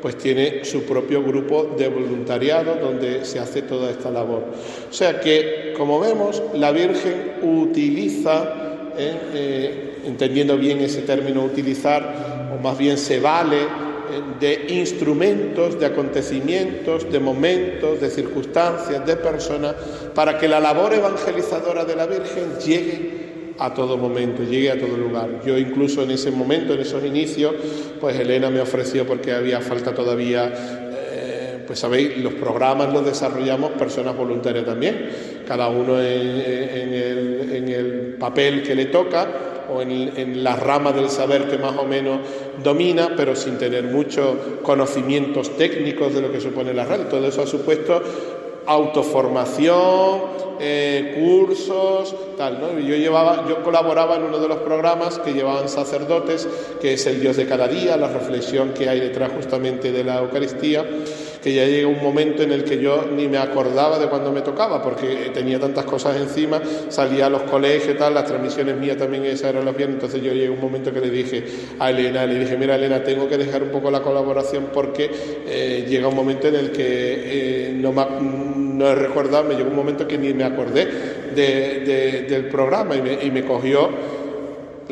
[0.00, 4.44] pues tiene su propio grupo de voluntariado donde se hace toda esta labor.
[4.88, 8.52] O sea que, como vemos, la Virgen utiliza,
[8.96, 13.91] eh, entendiendo bien ese término utilizar, o más bien se vale
[14.40, 19.74] de instrumentos, de acontecimientos, de momentos, de circunstancias, de personas,
[20.14, 23.22] para que la labor evangelizadora de la Virgen llegue
[23.58, 25.40] a todo momento, llegue a todo lugar.
[25.44, 27.54] Yo incluso en ese momento, en esos inicios,
[28.00, 30.81] pues Elena me ofreció, porque había falta todavía,
[31.66, 35.10] pues sabéis, los programas los desarrollamos personas voluntarias también,
[35.46, 36.88] cada uno en,
[37.68, 39.26] el, papel que le toca
[39.72, 42.20] o en, en la rama del saber que más o menos
[42.62, 47.06] domina, pero sin tener muchos conocimientos técnicos de lo que supone la radio.
[47.06, 48.00] Todo eso ha supuesto
[48.66, 50.20] autoformación,
[50.60, 52.78] eh, cursos, tal, ¿no?
[52.78, 56.48] Yo llevaba, yo colaboraba en uno de los programas que llevaban sacerdotes,
[56.80, 60.20] que es el Dios de cada día, la reflexión que hay detrás justamente de la
[60.20, 60.86] Eucaristía,
[61.42, 64.42] que ya llega un momento en el que yo ni me acordaba de cuando me
[64.42, 69.24] tocaba, porque tenía tantas cosas encima, salía a los colegios, tal, las transmisiones mías también
[69.24, 71.44] esas eran los viernes, entonces yo llegué un momento que le dije
[71.78, 75.10] a Elena, le dije, mira Elena, tengo que dejar un poco la colaboración porque
[75.46, 79.70] eh, llega un momento en el que eh, no, me, no he recordado, me llegó
[79.70, 80.86] un momento que ni me acordé
[81.34, 84.21] de, de, del programa y me, y me cogió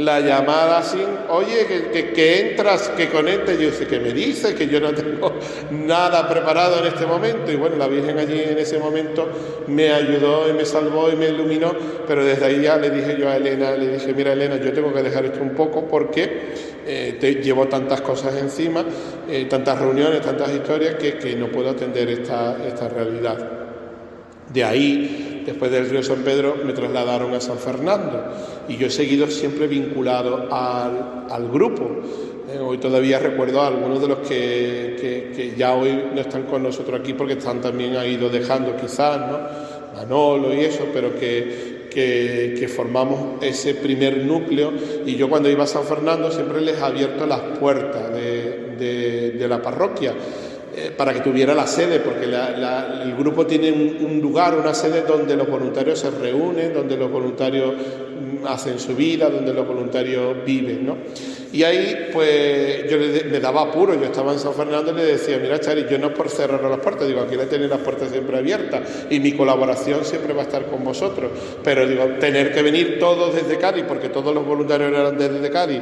[0.04, 0.98] la llamada así,
[1.28, 4.92] oye, que, que, que, entras, que conectes, yo sé, que me dice que yo no
[4.92, 5.34] tengo
[5.70, 9.28] nada preparado en este momento, y bueno, la Virgen allí en ese momento
[9.66, 11.72] me ayudó y me salvó y me iluminó,
[12.06, 14.92] pero desde ahí ya le dije yo a Elena, le dije, mira Elena, yo tengo
[14.92, 16.52] que dejar esto un poco porque
[16.86, 18.84] eh, te llevo tantas cosas encima,
[19.28, 23.38] eh, tantas reuniones, tantas historias, que, que no puedo atender esta, esta realidad.
[24.52, 28.24] De ahí, después del río San Pedro, me trasladaron a San Fernando
[28.68, 31.88] y yo he seguido siempre vinculado al, al grupo.
[32.52, 36.62] Eh, hoy todavía recuerdo a algunos de los que, que, ya hoy no están con
[36.62, 39.38] nosotros aquí porque están también han ido dejando quizás, ¿no?
[39.94, 44.72] Manolo y eso, pero que, que, formamos ese primer núcleo
[45.04, 49.60] y yo cuando iba a San Fernando siempre les abierto las puertas de- de la
[49.60, 50.14] parroquia
[50.76, 55.02] eh, para que tuviera la sede, porque el grupo tiene un, un lugar, una sede
[55.02, 60.36] donde los voluntarios se reúnen, donde los voluntarios mm, hacen su vida, donde los voluntarios
[60.44, 60.96] viven, ¿no?
[61.52, 65.04] Y ahí, pues, yo le- me daba apuro, yo estaba en San Fernando y le
[65.04, 67.80] decía, mira, Chari, yo no es por cerrar las puertas, digo, aquí le tenéis las
[67.80, 71.32] puertas siempre abiertas y mi colaboración siempre va a estar con vosotros,
[71.64, 75.80] pero digo, tener que venir todos desde Cádiz, porque todos los voluntarios eran desde Cádiz,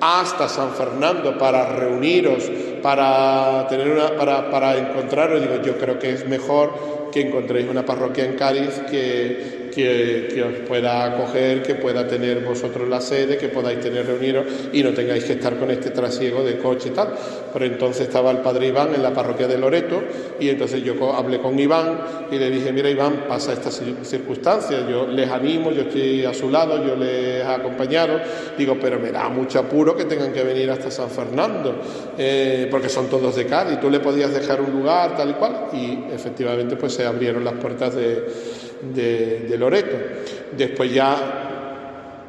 [0.00, 2.50] hasta San Fernando para reuniros,
[2.82, 7.84] para tener una, para, para encontraros, digo, yo creo que es mejor que encontréis una
[7.84, 13.48] parroquia en Cádiz que, que, os pueda acoger, que pueda tener vosotros la sede, que
[13.48, 17.08] podáis tener reuniros y no tengáis que estar con este trasiego de coche y tal.
[17.52, 20.02] Por entonces estaba el padre Iván en la parroquia de Loreto
[20.38, 22.00] y entonces yo hablé con Iván
[22.30, 26.34] y le dije, mira Iván, pasa estas cir- circunstancias, yo les animo, yo estoy a
[26.34, 28.20] su lado, yo les he acompañado,
[28.56, 31.80] digo, pero me da mucho apuro que tengan que venir hasta San Fernando,
[32.18, 35.66] eh, porque son todos de Cádiz, tú le podías dejar un lugar tal y cual
[35.72, 38.24] y efectivamente pues se abrieron las puertas de,
[38.92, 39.96] de- Loreto.
[40.56, 41.50] Después ya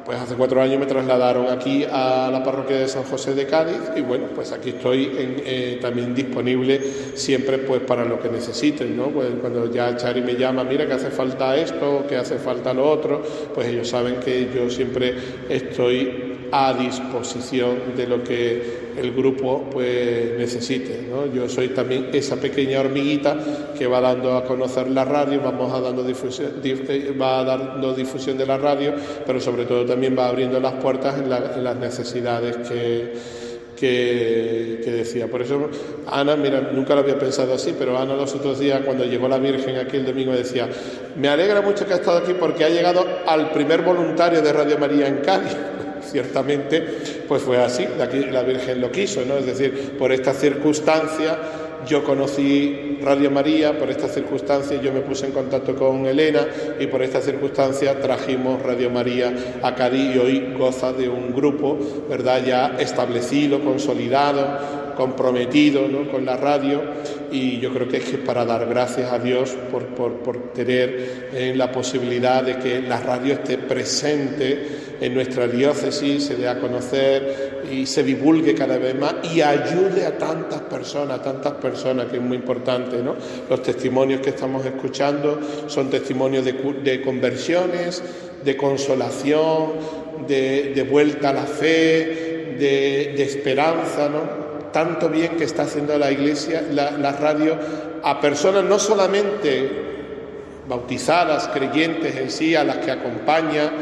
[0.04, 3.80] pues hace cuatro años me trasladaron aquí a la parroquia de San José de Cádiz
[3.96, 6.80] y bueno, pues aquí estoy eh, también disponible
[7.14, 9.06] siempre pues para lo que necesiten, ¿no?
[9.08, 12.88] Pues cuando ya Chari me llama, mira que hace falta esto, que hace falta lo
[12.88, 13.20] otro,
[13.52, 15.12] pues ellos saben que yo siempre
[15.48, 21.26] estoy a disposición de lo que el grupo pues necesite, ¿no?
[21.32, 23.36] Yo soy también esa pequeña hormiguita
[23.78, 27.94] que va dando a conocer la radio, vamos a dando difusión, dif- eh, va dando
[27.94, 28.94] difusión de la radio,
[29.26, 33.12] pero sobre todo también va abriendo las puertas en, la- las necesidades que,
[33.76, 35.26] que, que decía.
[35.28, 35.68] Por eso,
[36.06, 39.38] Ana, mira, nunca lo había pensado así, pero Ana los otros días, cuando llegó la
[39.38, 40.68] Virgen aquí el domingo, decía,
[41.16, 44.78] me alegra mucho que ha estado aquí porque ha llegado al primer voluntario de Radio
[44.78, 45.56] María en Cádiz.
[46.10, 46.82] Ciertamente,
[47.28, 49.38] pues fue así, la Virgen lo quiso, ¿no?
[49.38, 51.38] Es decir, por esta circunstancia
[51.86, 56.46] yo conocí Radio María, por esta circunstancia yo me puse en contacto con Elena
[56.80, 59.32] y por esta circunstancia trajimos Radio María
[59.62, 61.78] a Cádiz y hoy goza de un grupo,
[62.08, 62.42] ¿verdad?
[62.44, 66.82] Ya establecido, consolidado, comprometido con la radio
[67.30, 71.28] y yo creo que es que para dar gracias a Dios por, por, por tener
[71.32, 76.58] eh, la posibilidad de que la radio esté presente en nuestra diócesis, se dé a
[76.58, 82.16] conocer y se divulgue cada vez más y ayude a tantas personas, tantas personas, que
[82.16, 83.02] es muy importante.
[83.02, 83.14] ¿no?
[83.48, 88.02] Los testimonios que estamos escuchando son testimonios de, de conversiones,
[88.44, 89.72] de consolación,
[90.26, 94.45] de, de vuelta a la fe, de, de esperanza, ¿no?
[94.76, 97.56] Tanto bien que está haciendo la iglesia, la, radio,
[98.02, 99.70] a personas no solamente
[100.68, 103.72] bautizadas, creyentes en sí, a las que acompaña,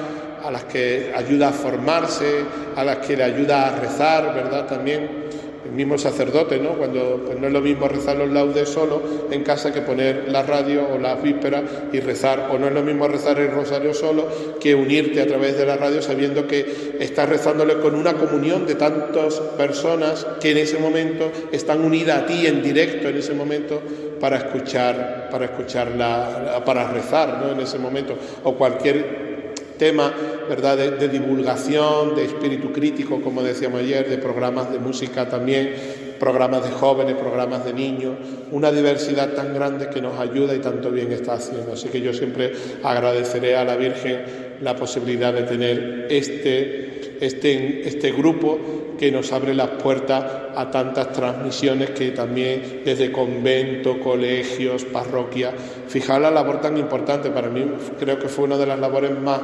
[0.45, 2.45] a las que ayuda a formarse,
[2.77, 4.67] a las que le ayuda a rezar, ¿verdad?
[4.67, 5.24] También
[5.65, 6.71] el mismo sacerdote, ¿no?
[6.71, 10.43] Cuando pues no es lo mismo rezar los laudes solo en casa que poner la
[10.43, 11.63] radio o las vísperas
[11.93, 14.29] y rezar, o no es lo mismo rezar el rosario solo
[14.61, 18.75] que unirte a través de la radio sabiendo que estás rezándole con una comunión de
[18.75, 23.81] tantas personas que en ese momento están unidas a ti en directo en ese momento
[24.21, 27.53] para escuchar, para escucharla, para rezar, ¿no?
[27.53, 29.34] En ese momento o cualquier
[29.79, 30.13] tema
[30.49, 30.77] ¿verdad?
[30.77, 35.75] De, de, divulgación, de espíritu crítico, como decíamos ayer, de programas de música también,
[36.19, 38.15] programas de jóvenes, programas de niños,
[38.51, 41.73] una diversidad tan grande que nos ayuda y tanto bien está haciendo.
[41.73, 42.53] Así que yo siempre
[42.83, 44.23] agradeceré a la Virgen
[44.61, 48.59] la posibilidad de tener este, este, este grupo
[48.99, 55.55] que nos abre las puertas a tantas transmisiones que también desde convento, colegios, parroquias.
[55.89, 57.65] Fijaos la labor tan importante, para mí
[57.99, 59.41] creo que fue una de las labores más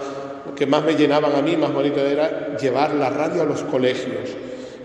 [0.57, 4.31] que más me llenaban a mí, más bonito era llevar la radio a los colegios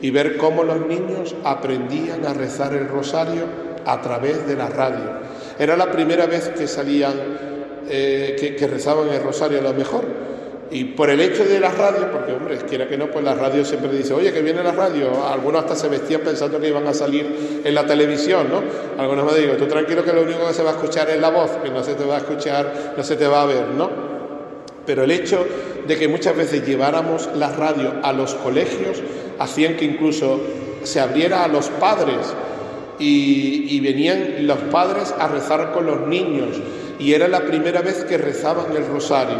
[0.01, 3.43] y ver cómo los niños aprendían a rezar el rosario
[3.85, 5.25] a través de la radio.
[5.57, 7.13] Era la primera vez que salían,
[7.89, 10.03] eh, que, rezaban el rosario a lo mejor.
[10.71, 13.63] Y por el hecho de la radio, porque hombre, quiera que no, pues la radio
[13.63, 15.25] siempre dice, oye, que viene la radio.
[15.25, 18.63] Algunos hasta se vestían pensando que iban a salir en la televisión, ¿no?
[19.01, 21.29] Algunos me digo, tú tranquilo que lo único que se va a escuchar es la
[21.29, 23.89] voz, que no se te va a escuchar, no se te va a ver, ¿no?
[24.85, 25.45] Pero el hecho
[25.87, 29.01] de que muchas veces lleváramos la radio a los colegios
[29.39, 30.39] hacían que incluso
[30.83, 32.33] se abriera a los padres
[32.99, 36.49] y, y, venían los padres a rezar con los niños
[36.99, 39.37] y era la primera vez que rezaban el rosario.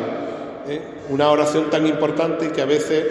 [0.68, 0.82] ¿eh?
[1.10, 3.06] Una oración tan importante que a veces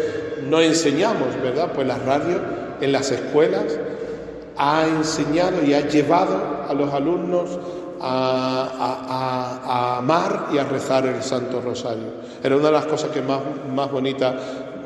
[0.49, 1.73] no enseñamos, ¿verdad?
[1.75, 2.41] Pues la radio
[2.81, 3.79] en las escuelas
[4.57, 7.59] ha enseñado y ha llevado a los alumnos
[8.01, 12.05] a, a- amar y a rezar el Santo Rosario.
[12.43, 13.41] Era una de las cosas que más,
[13.75, 14.35] más bonitas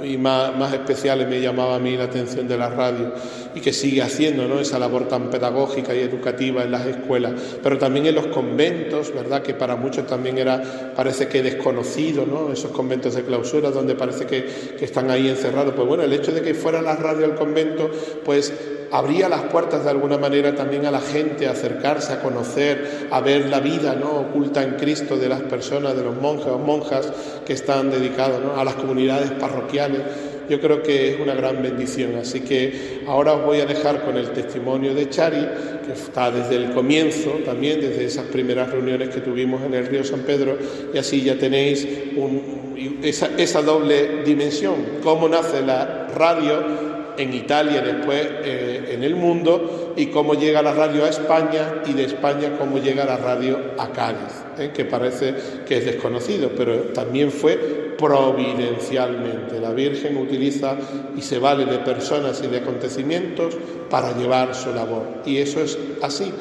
[0.05, 3.13] y más, más especiales me llamaba a mí la atención de la radio
[3.55, 4.61] y que sigue haciendo ¿no?
[4.61, 7.33] esa labor tan pedagógica y educativa en las escuelas,
[7.63, 9.43] pero también en los conventos, ¿verdad?
[9.43, 12.53] Que para muchos también era, parece que desconocido, ¿no?
[12.53, 14.45] Esos conventos de clausura donde parece que,
[14.79, 15.75] que están ahí encerrados.
[15.75, 17.91] Pues bueno, el hecho de que fuera la radio al convento,
[18.25, 18.53] pues
[18.91, 23.21] abría las puertas de alguna manera también a la gente a acercarse, a conocer, a
[23.21, 24.11] ver la vida ¿no?
[24.21, 27.13] oculta en Cristo de las personas, de los monjes o monjas
[27.47, 28.61] que están dedicados ¿no?
[28.61, 30.01] a las comunidades parroquiales.
[30.49, 32.17] Yo creo que es una gran bendición.
[32.17, 35.47] Así que ahora os voy a dejar con el testimonio de Chari,
[35.85, 40.03] que está desde el comienzo, también desde esas primeras reuniones que tuvimos en el río
[40.05, 40.57] San Pedro,
[40.95, 41.87] y así ya tenéis
[42.17, 46.88] un- esa, esa doble dimensión, cómo nace la radio
[47.19, 51.93] en Italia, después eh, en el mundo, y cómo llega la radio a España y
[51.93, 54.71] de España cómo llega la radio a Cádiz, ¿eh?
[54.75, 55.35] que parece
[55.67, 57.57] que es desconocido, pero también fue
[57.99, 59.61] providencialmente.
[59.61, 60.77] La Virgen utiliza
[61.17, 63.57] y se vale de personas y de acontecimientos
[63.91, 65.03] para llevar su labor.
[65.27, 66.33] Y eso es así.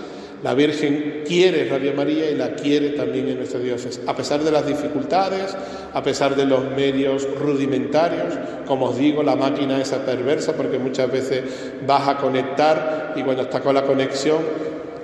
[0.43, 4.51] La Virgen quiere Radio María y la quiere también en nuestra diócesis, a pesar de
[4.51, 5.55] las dificultades,
[5.93, 8.35] a pesar de los medios rudimentarios,
[8.67, 11.43] como os digo, la máquina esa perversa, porque muchas veces
[11.87, 14.37] vas a conectar y cuando está con la conexión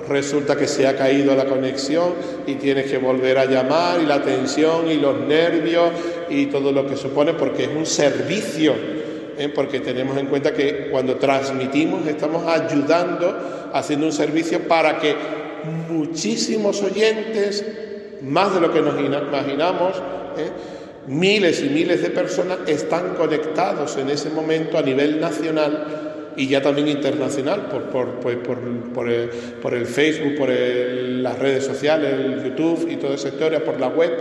[0.07, 2.13] resulta que se ha caído la conexión
[2.45, 5.89] y tienes que volver a llamar y la tensión y los nervios
[6.29, 8.73] y todo lo que supone, porque es un servicio
[9.37, 9.49] ¿eh?
[9.53, 15.15] porque tenemos en cuenta que cuando transmitimos estamos ayudando, haciendo un servicio para que
[15.89, 17.65] muchísimos oyentes,
[18.21, 19.97] más de lo que nos ina- imaginamos,
[20.37, 20.49] ¿eh?
[21.07, 26.61] miles y miles de personas están conectados en ese momento a nivel nacional y ya
[26.61, 28.57] también internacional por, por, pues, por,
[28.93, 33.89] por el, Facebook, por las redes sociales, el YouTube y toda esa historia, por la
[33.89, 34.11] web,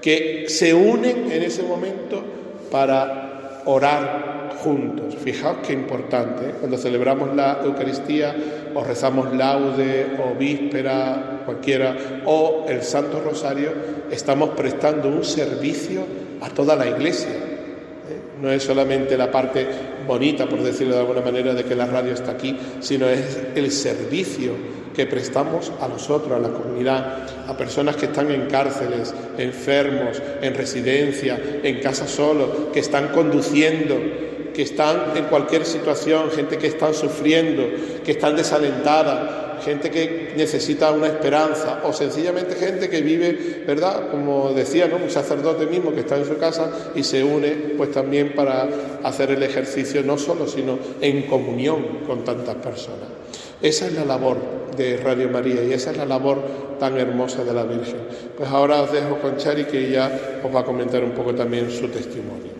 [0.00, 2.22] que se unen en ese momento
[2.70, 5.16] para orar juntos.
[5.16, 6.54] Fijaos qué importante, ¿eh?
[6.58, 8.34] cuando celebramos la Eucaristía
[8.74, 13.72] o rezamos laude o víspera, cualquiera, o el Santo Rosario,
[14.10, 16.02] estamos prestando un servicio
[16.40, 17.30] a toda la Iglesia.
[17.30, 18.20] ¿eh?
[18.40, 19.66] No es solamente la parte
[20.06, 23.70] bonita, por decirlo de alguna manera, de que la radio está aquí, sino es el
[23.70, 24.52] servicio
[24.94, 30.54] que prestamos a nosotros, a la comunidad, a personas que están en cárceles, enfermos, en
[30.54, 33.96] residencia, en casa solo, que están conduciendo,
[34.54, 37.64] que están en cualquier situación, gente que están sufriendo,
[38.04, 44.10] que están desalentada, gente que necesita una esperanza o sencillamente gente que vive, ¿verdad?
[44.10, 44.96] Como decía, ¿no?
[44.96, 48.68] Un sacerdote mismo que está en su casa y se une pues también para
[49.02, 53.08] hacer el ejercicio no solo, sino en comunión con tantas personas.
[53.62, 54.38] Esa es la labor
[54.76, 56.42] de Radio María y esa es la labor
[56.78, 58.00] tan hermosa de la Virgen.
[58.36, 61.70] Pues ahora os dejo con Chari que ya os va a comentar un poco también
[61.70, 62.59] su testimonio.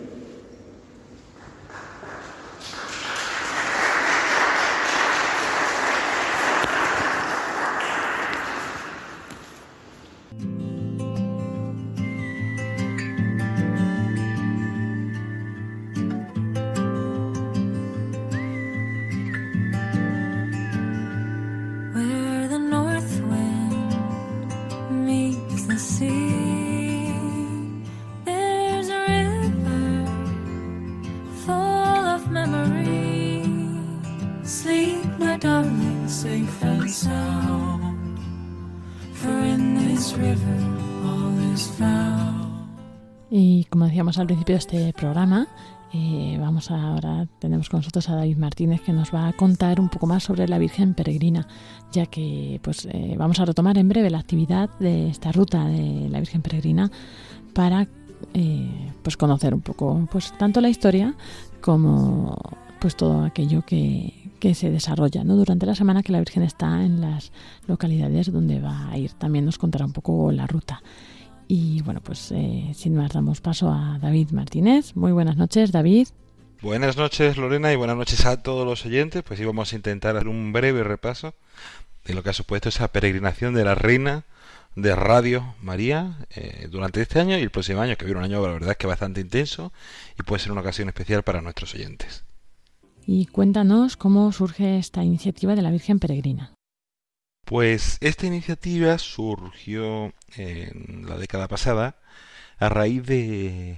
[44.31, 45.47] Principio de este programa,
[45.93, 49.81] eh, vamos a- ahora, tenemos con nosotros a David Martínez que nos va a contar
[49.81, 51.47] un poco más sobre la Virgen Peregrina,
[51.91, 56.07] ya que pues eh, vamos a retomar en breve la actividad de esta ruta de
[56.09, 56.89] la Virgen Peregrina
[57.53, 57.87] para
[58.33, 61.13] eh, pues conocer un poco pues tanto la historia
[61.59, 62.37] como
[62.79, 65.35] pues todo aquello que, que se desarrolla ¿no?
[65.35, 67.31] durante la semana que la Virgen está en las
[67.67, 69.11] localidades donde va a ir.
[69.11, 70.81] También nos contará un poco la ruta.
[71.53, 74.95] Y bueno, pues eh, sin más damos paso a David Martínez.
[74.95, 76.07] Muy buenas noches, David.
[76.61, 79.21] Buenas noches Lorena y buenas noches a todos los oyentes.
[79.21, 81.33] Pues íbamos a intentar hacer un breve repaso
[82.05, 84.23] de lo que ha supuesto esa peregrinación de la Reina
[84.77, 88.41] de Radio María eh, durante este año y el próximo año, que viene un año
[88.41, 89.73] la verdad es que bastante intenso
[90.17, 92.23] y puede ser una ocasión especial para nuestros oyentes.
[93.05, 96.53] Y cuéntanos cómo surge esta iniciativa de la Virgen Peregrina.
[97.51, 101.97] Pues esta iniciativa surgió en la década pasada
[102.59, 103.71] a raíz de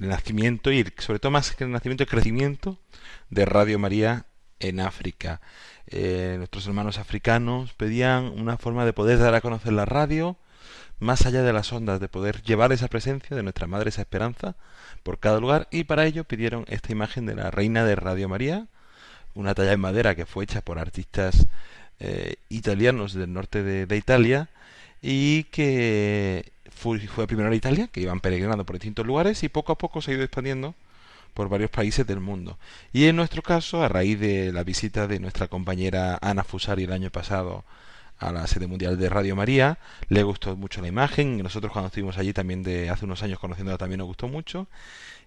[0.00, 2.78] el nacimiento y sobre todo más que el nacimiento, el crecimiento
[3.28, 4.24] de Radio María
[4.60, 5.42] en África.
[5.88, 10.38] eh, nuestros hermanos africanos pedían una forma de poder dar a conocer la radio
[10.98, 14.56] más allá de las ondas, de poder llevar esa presencia de nuestra Madre, esa esperanza,
[15.02, 18.68] por cada lugar, y para ello pidieron esta imagen de la Reina de Radio María,
[19.34, 21.46] una talla en madera que fue hecha por artistas
[22.00, 24.48] eh, italianos del norte de, Italia,
[25.02, 29.72] y que fue, fue primero en Italia, que iban peregrinando por distintos lugares, y poco
[29.72, 30.74] a poco se ha ido expandiendo
[31.34, 32.58] por varios países del mundo.
[32.92, 36.92] Y en nuestro caso, a raíz de la visita de nuestra compañera Ana Fusari el
[36.92, 37.64] año pasado
[38.18, 42.18] a la sede mundial de Radio María, le gustó mucho la imagen, nosotros cuando estuvimos
[42.18, 44.68] allí también de hace unos años conociéndola también nos gustó mucho,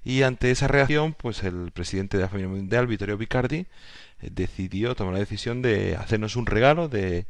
[0.04, 3.68] y ante esa reacción, pues el presidente de la familia mundial, Vittorio Picardi,
[4.22, 7.28] eh, decidió tomar la decisión de hacernos un regalo, de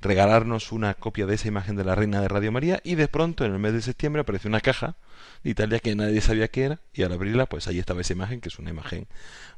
[0.00, 3.44] regalarnos una copia de esa imagen de la reina de Radio María, y de pronto
[3.44, 4.96] en el mes de septiembre apareció una caja
[5.42, 8.40] de Italia que nadie sabía qué era, y al abrirla, pues ahí estaba esa imagen,
[8.40, 9.06] que es una imagen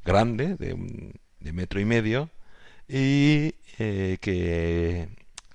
[0.04, 2.30] grande, de, un, de metro y medio,
[2.88, 5.08] y eh, que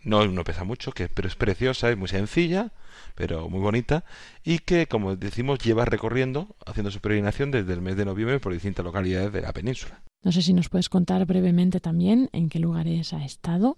[0.03, 2.71] no, no pesa mucho, que, pero es preciosa, es muy sencilla,
[3.15, 4.03] pero muy bonita,
[4.43, 8.53] y que, como decimos, lleva recorriendo, haciendo su peregrinación desde el mes de noviembre por
[8.53, 10.01] distintas localidades de la península.
[10.23, 13.77] No sé si nos puedes contar brevemente también en qué lugares ha estado.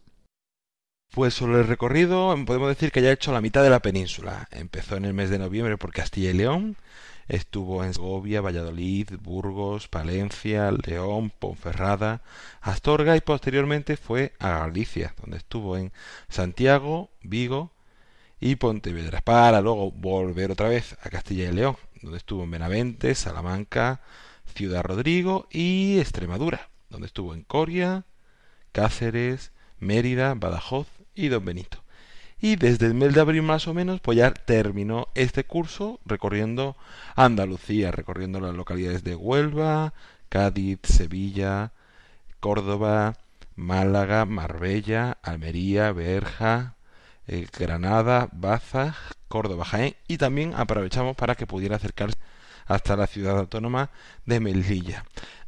[1.11, 4.47] Pues sobre el recorrido podemos decir que ya ha hecho la mitad de la península.
[4.51, 6.76] Empezó en el mes de noviembre por Castilla y León,
[7.28, 12.21] Estuvo en Segovia, Valladolid, Burgos, Palencia, León, Ponferrada,
[12.61, 15.93] Astorga y posteriormente fue a Galicia, donde estuvo en
[16.30, 17.71] Santiago, Vigo
[18.39, 23.15] y Pontevedra, para luego volver otra vez a Castilla y León, donde estuvo en Benavente,
[23.15, 24.01] Salamanca,
[24.53, 28.05] Ciudad Rodrigo y Extremadura, donde estuvo en Coria,
[28.74, 31.83] Cáceres, Mérida, Badajoz y Don Benito
[32.44, 36.76] y desde el mes de abril más o menos pues ya terminó este curso recorriendo
[37.16, 39.94] Andalucía, recorriendo las localidades de Huelva,
[40.28, 41.72] Cádiz, Sevilla,
[42.41, 43.16] Córdoba,
[43.56, 46.76] Málaga, Marbella, Almería, Berja,
[47.28, 48.94] eh, Granada, Baza,
[49.30, 52.18] Córdoba, Jaén y también aprovechamos para que pudiera acercarse
[52.66, 53.89] hasta la ciudad autónoma
[54.26, 55.06] de Melilla.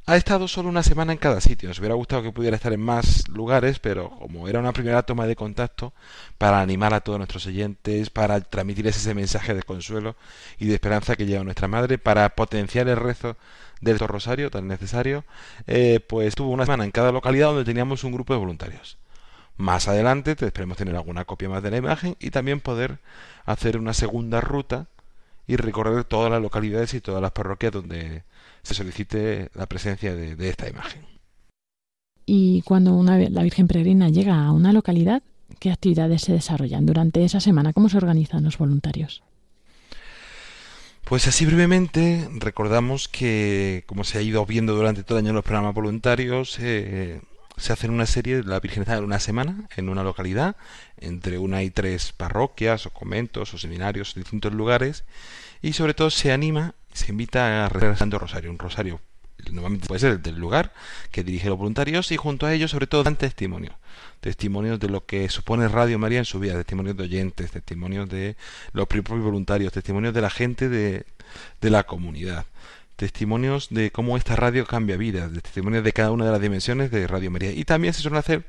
[0.08, 1.68] Ha estado solo una semana en cada sitio.
[1.68, 5.26] Nos hubiera gustado que pudiera estar en más lugares, pero como era una primera toma
[5.26, 5.94] de contacto
[6.38, 10.16] para animar a todos nuestros oyentes, para transmitirles ese mensaje de consuelo
[10.60, 13.36] y de esperanza que lleva nuestra madre, para potenciar el rezo
[13.82, 15.26] del rosario tan necesario,
[15.66, 19.00] eh, pues estuvo una semana en cada localidad donde teníamos un grupo de voluntarios.
[19.58, 23.00] Más adelante esperemos tener alguna copia más de la imagen y también poder
[23.46, 24.86] hacer una segunda ruta
[25.48, 28.24] y recorrer todas las localidades y todas las parroquias donde
[28.66, 31.04] se solicite la presencia de, esta imagen.
[32.26, 35.22] Y cuando una, la Virgen Peregrina llega a una localidad,
[35.60, 37.74] ¿qué actividades se desarrollan durante esa semana?
[37.74, 39.22] ¿Cómo se organizan los voluntarios?
[41.04, 45.36] Pues así brevemente recordamos que, como se ha ido viendo durante todo el año en
[45.36, 47.22] los programas voluntarios, eh,
[47.58, 50.56] se hacen una serie de la Virgen está una semana en una localidad,
[50.98, 55.04] entre una y tres parroquias o conventos o seminarios, distintos lugares,
[55.62, 59.00] y sobre todo se anima se invita a rezar el Santo Rosario, un rosario
[59.52, 60.74] normalmente puede ser del lugar
[61.12, 63.76] que dirige los voluntarios y junto a ellos sobre todo dan testimonios
[64.20, 68.38] testimonios de lo que supone Radio María en su vida testimonios de oyentes testimonios de
[68.74, 71.06] los propios voluntarios testimonios de la gente de,
[71.62, 72.46] de la comunidad
[72.96, 77.08] testimonios de cómo esta radio cambia vidas, testimonios de cada una de las dimensiones de
[77.08, 77.52] Radio María.
[77.52, 78.48] Y también se suelen hacer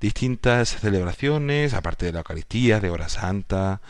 [0.00, 3.82] distintas celebraciones, aparte de la Eucaristía, de Hora Santa,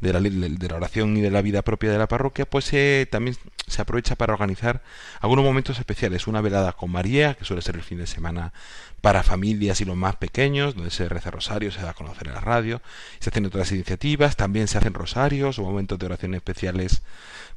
[0.00, 2.72] de la, de la oración y de la vida propia de la parroquia, pues
[3.10, 3.36] también
[3.66, 4.82] se aprovecha para organizar
[5.20, 6.26] algunos momentos especiales.
[6.26, 8.52] Una velada con María, que suele ser el fin de semana
[9.00, 12.34] para familias y los más pequeños, donde se reza rosario, se da a conocer en
[12.34, 12.82] la radio.
[13.18, 17.02] Se hacen otras iniciativas, también se hacen rosarios o momentos de oración especiales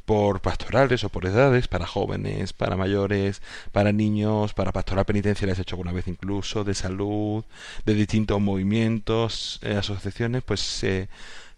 [0.06, 3.42] por pastorales o por edades, para jóvenes, para mayores,
[3.72, 7.46] para niños, para pastoral penitencial, se ha hecho alguna vez incluso, de salud,
[7.86, 11.08] de distintos movimientos, eh, asociaciones, pues se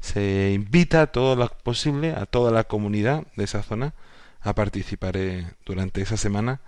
[0.06, 3.96] se invita a todo lo posible, a toda la comunidad de esa zona,
[4.40, 6.62] a participar eh, durante esa semana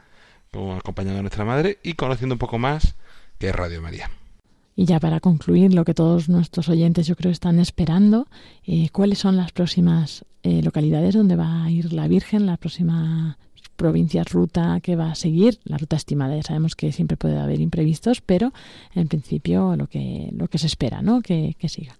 [0.79, 2.95] acompañando a nuestra madre y conociendo un poco más
[3.37, 4.09] que Radio María.
[4.75, 8.27] Y ya para concluir, lo que todos nuestros oyentes yo creo están esperando,
[8.65, 13.37] eh, ¿cuáles son las próximas eh, localidades donde va a ir la Virgen, la próxima
[13.75, 15.59] provincia, ruta que va a seguir?
[15.63, 18.51] La ruta estimada, ya sabemos que siempre puede haber imprevistos, pero
[18.95, 21.21] en principio lo que, lo que se espera, ¿no?
[21.21, 21.99] que siga.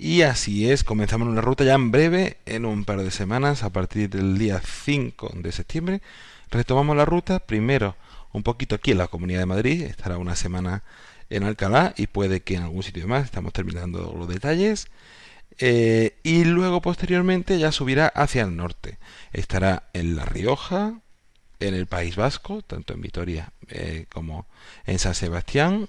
[0.00, 3.70] Y así es, comenzamos una ruta ya en breve, en un par de semanas, a
[3.70, 6.02] partir del día 5 de septiembre.
[6.50, 7.96] Retomamos la ruta, primero
[8.32, 10.84] un poquito aquí en la Comunidad de Madrid, estará una semana
[11.30, 14.86] en Alcalá y puede que en algún sitio más, estamos terminando los detalles.
[15.58, 18.98] Eh, y luego posteriormente ya subirá hacia el norte.
[19.32, 21.00] Estará en La Rioja,
[21.58, 24.46] en el País Vasco, tanto en Vitoria eh, como
[24.86, 25.88] en San Sebastián,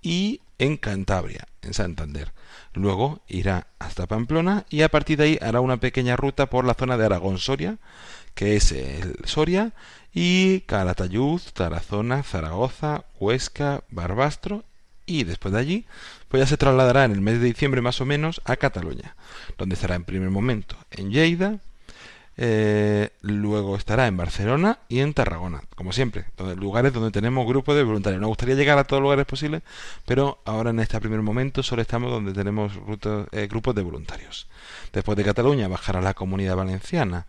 [0.00, 2.32] y en Cantabria, en Santander.
[2.74, 6.74] Luego irá hasta Pamplona y a partir de ahí hará una pequeña ruta por la
[6.74, 7.78] zona de Aragón-Soria,
[8.34, 9.72] que es el Soria,
[10.12, 14.64] y Calatayud, Tarazona, Zaragoza, Huesca, Barbastro
[15.06, 15.86] y después de allí
[16.28, 19.16] pues ya se trasladará en el mes de diciembre más o menos a Cataluña,
[19.56, 21.58] donde estará en primer momento en Lleida,
[22.42, 26.24] eh, luego estará en Barcelona y en Tarragona, como siempre,
[26.56, 28.18] lugares donde tenemos grupos de voluntarios.
[28.18, 29.62] Nos gustaría llegar a todos los lugares posibles,
[30.06, 32.72] pero ahora en este primer momento solo estamos donde tenemos
[33.32, 34.48] eh, grupos de voluntarios.
[34.90, 37.26] Después de Cataluña bajará la comunidad valenciana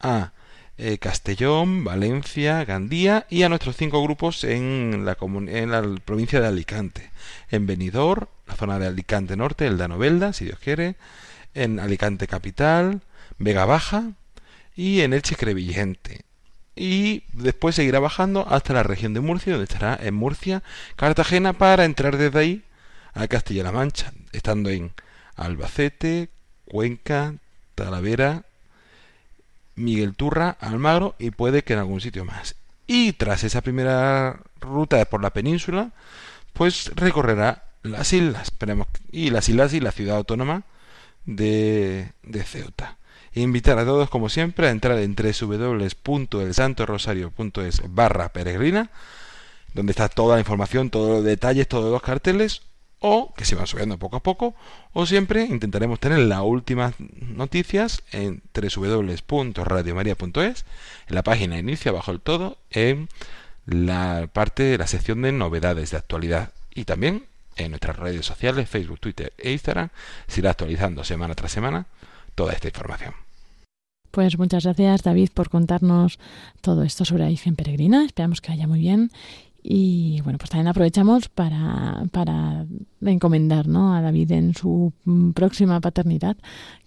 [0.00, 0.32] a
[0.76, 5.16] eh, Castellón, Valencia, Gandía y a nuestros cinco grupos en la,
[5.48, 7.10] en la provincia de Alicante,
[7.50, 10.96] en Benidorm, la zona de Alicante Norte, el de Novelda, si Dios quiere,
[11.54, 13.00] en Alicante Capital,
[13.38, 14.12] Vega Baja
[14.74, 16.24] y en Elche Crevillente.
[16.74, 20.62] Y después seguirá bajando hasta la región de Murcia, donde estará en Murcia,
[20.96, 22.64] Cartagena, para entrar desde ahí
[23.12, 24.92] a Castilla-La Mancha, estando en
[25.36, 26.30] Albacete,
[26.64, 27.34] Cuenca,
[27.74, 28.44] Talavera,
[29.74, 32.54] Miguel Turra, Almagro y puede que en algún sitio más.
[32.86, 35.92] Y tras esa primera ruta por la península,
[36.52, 38.52] pues recorrerá las islas,
[39.10, 40.62] y las islas y la ciudad autónoma
[41.26, 42.12] de
[42.46, 42.96] Ceuta.
[43.34, 48.90] Invitar a todos, como siempre, a entrar en www.elsantorosario.es barra peregrina,
[49.72, 52.60] donde está toda la información, todos los detalles, todos los carteles,
[52.98, 54.54] o que se van subiendo poco a poco,
[54.92, 60.64] o siempre intentaremos tener las últimas noticias en www.radiomaria.es,
[61.08, 63.08] en la página inicia abajo del todo, en
[63.66, 67.26] la parte de la sección de novedades de actualidad y también
[67.56, 69.90] en nuestras redes sociales, Facebook, Twitter e Instagram,
[70.26, 71.86] se irá actualizando semana tras semana
[72.34, 73.14] toda esta información.
[74.10, 76.18] Pues muchas gracias David por contarnos
[76.60, 78.04] todo esto sobre la Virgen Peregrina.
[78.04, 79.10] Esperamos que vaya muy bien
[79.62, 82.66] y bueno, pues también aprovechamos para, para
[83.00, 83.94] encomendar ¿no?
[83.94, 84.92] a David en su
[85.34, 86.36] próxima paternidad,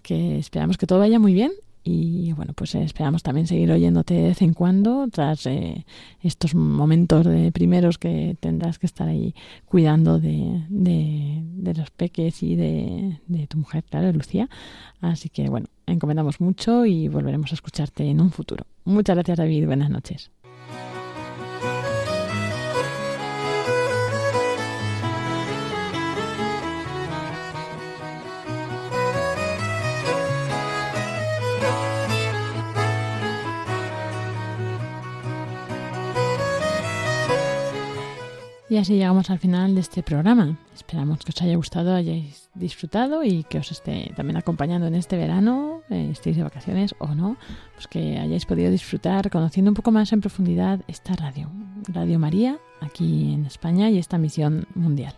[0.02, 1.52] que esperamos que todo vaya muy bien
[1.88, 5.86] y bueno, pues esperamos también seguir oyéndote de vez en cuando tras eh,
[6.24, 12.42] estos momentos de primeros que tendrás que estar ahí cuidando de, de, de los peques
[12.42, 14.50] y de, de tu mujer, claro, Lucía.
[15.00, 18.66] Así que bueno, encomendamos mucho y volveremos a escucharte en un futuro.
[18.84, 20.32] Muchas gracias David, buenas noches.
[38.76, 40.58] Y así llegamos al final de este programa.
[40.74, 45.16] Esperamos que os haya gustado, hayáis disfrutado y que os esté también acompañando en este
[45.16, 47.38] verano, eh, estéis de vacaciones o no,
[47.74, 51.50] pues que hayáis podido disfrutar conociendo un poco más en profundidad esta radio,
[51.88, 55.14] Radio María, aquí en España y esta misión mundial.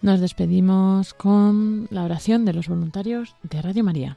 [0.00, 4.16] Nos despedimos con la oración de los voluntarios de Radio María.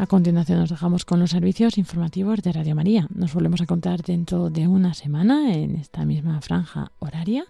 [0.00, 3.06] A continuación nos dejamos con los servicios informativos de Radio María.
[3.14, 7.44] Nos volvemos a contar dentro de una semana en esta misma franja horaria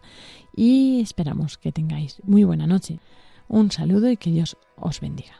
[0.56, 2.98] y esperamos que tengáis muy buena noche.
[3.46, 5.39] Un saludo y que Dios os bendiga.